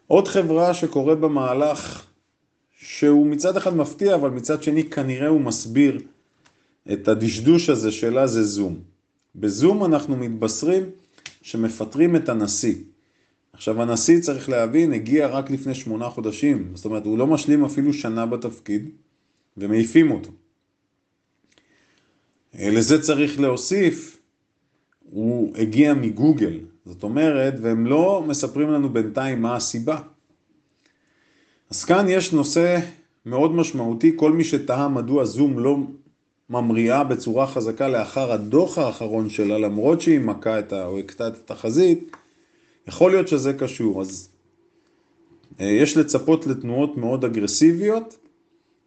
עוד 0.07 0.27
חברה 0.27 0.73
שקורה 0.73 1.15
במהלך 1.15 2.05
שהוא 2.79 3.27
מצד 3.27 3.57
אחד 3.57 3.75
מפתיע, 3.75 4.15
אבל 4.15 4.29
מצד 4.29 4.63
שני 4.63 4.83
כנראה 4.83 5.27
הוא 5.27 5.41
מסביר 5.41 5.99
את 6.93 7.07
הדשדוש 7.07 7.69
הזה 7.69 7.91
שלה 7.91 8.27
זה 8.27 8.43
זום. 8.43 8.79
בזום 9.35 9.85
אנחנו 9.85 10.17
מתבשרים 10.17 10.83
שמפטרים 11.41 12.15
את 12.15 12.29
הנשיא. 12.29 12.75
עכשיו 13.57 13.81
הנשיא 13.81 14.19
צריך 14.19 14.49
להבין, 14.49 14.93
הגיע 14.93 15.27
רק 15.27 15.51
לפני 15.51 15.75
שמונה 15.75 16.09
חודשים, 16.09 16.71
זאת 16.73 16.85
אומרת 16.85 17.05
הוא 17.05 17.17
לא 17.17 17.27
משלים 17.27 17.65
אפילו 17.65 17.93
שנה 17.93 18.25
בתפקיד 18.25 18.89
ומעיפים 19.57 20.11
אותו. 20.11 20.29
לזה 22.53 23.01
צריך 23.01 23.39
להוסיף, 23.39 24.19
הוא 25.09 25.57
הגיע 25.57 25.93
מגוגל, 25.93 26.59
זאת 26.85 27.03
אומרת, 27.03 27.53
והם 27.61 27.85
לא 27.85 28.23
מספרים 28.27 28.69
לנו 28.69 28.89
בינתיים 28.89 29.41
מה 29.41 29.55
הסיבה. 29.55 29.99
אז 31.69 31.83
כאן 31.83 32.05
יש 32.09 32.33
נושא 32.33 32.79
מאוד 33.25 33.51
משמעותי, 33.51 34.11
כל 34.15 34.31
מי 34.31 34.43
שתהה 34.43 34.89
מדוע 34.89 35.25
זום 35.25 35.59
לא 35.59 35.77
ממריאה 36.49 37.03
בצורה 37.03 37.47
חזקה 37.47 37.87
לאחר 37.87 38.31
הדוח 38.31 38.77
האחרון 38.77 39.29
שלה, 39.29 39.57
למרות 39.57 40.01
שהיא 40.01 40.19
מכה 40.19 40.59
את 40.59 40.73
ה... 40.73 40.85
או 40.85 40.99
הכתה 40.99 41.27
את 41.27 41.35
התחזית, 41.35 42.16
יכול 42.87 43.11
להיות 43.11 43.27
שזה 43.27 43.53
קשור. 43.53 44.01
אז 44.01 44.29
אה, 45.59 45.65
יש 45.65 45.97
לצפות 45.97 46.47
לתנועות 46.47 46.97
מאוד 46.97 47.25
אגרסיביות, 47.25 48.17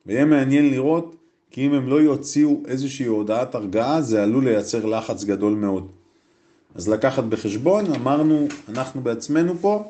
ויהיה 0.06 0.24
מעניין 0.24 0.70
לראות 0.70 1.16
כי 1.50 1.66
אם 1.66 1.74
הם 1.74 1.88
לא 1.88 2.00
יוציאו 2.00 2.62
איזושהי 2.66 3.06
הודעת 3.06 3.54
הרגעה, 3.54 4.02
זה 4.02 4.22
עלול 4.22 4.44
לייצר 4.44 4.86
לחץ 4.86 5.24
גדול 5.24 5.52
מאוד. 5.52 5.88
אז 6.74 6.88
לקחת 6.88 7.24
בחשבון, 7.24 7.94
אמרנו, 7.94 8.48
אנחנו 8.68 9.00
בעצמנו 9.00 9.58
פה, 9.60 9.84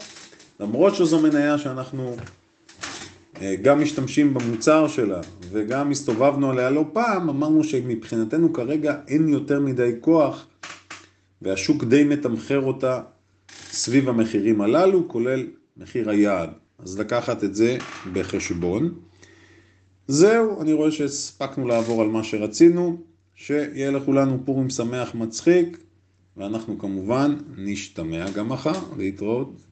למרות 0.60 0.94
שזו 0.94 1.20
מניה 1.20 1.58
שאנחנו 1.58 2.16
אה, 3.40 3.54
גם 3.62 3.82
משתמשים 3.82 4.34
במוצר 4.34 4.88
שלה 4.88 5.20
וגם 5.50 5.90
הסתובבנו 5.90 6.50
עליה 6.50 6.70
לא 6.70 6.84
פעם, 6.92 7.28
אמרנו 7.28 7.64
שמבחינתנו 7.64 8.52
כרגע 8.52 8.96
אין 9.08 9.28
יותר 9.28 9.60
מדי 9.60 9.92
כוח 10.00 10.46
והשוק 11.42 11.84
די 11.84 12.04
מתמחר 12.04 12.60
אותה 12.60 13.00
סביב 13.72 14.08
המחירים 14.08 14.60
הללו, 14.60 15.08
כולל 15.08 15.46
מחיר 15.76 16.10
היעד. 16.10 16.50
אז 16.78 16.98
לקחת 16.98 17.44
את 17.44 17.54
זה 17.54 17.78
בחשבון. 18.12 18.94
זהו, 20.08 20.62
אני 20.62 20.72
רואה 20.72 20.90
שהספקנו 20.90 21.68
לעבור 21.68 22.02
על 22.02 22.08
מה 22.08 22.24
שרצינו, 22.24 22.98
שיהיה 23.34 23.90
לכולנו 23.90 24.38
פורים 24.44 24.70
שמח 24.70 25.14
מצחיק, 25.14 25.78
ואנחנו 26.36 26.78
כמובן 26.78 27.36
נשתמע 27.56 28.30
גם 28.30 28.48
מחר, 28.48 28.78
להתראות. 28.98 29.60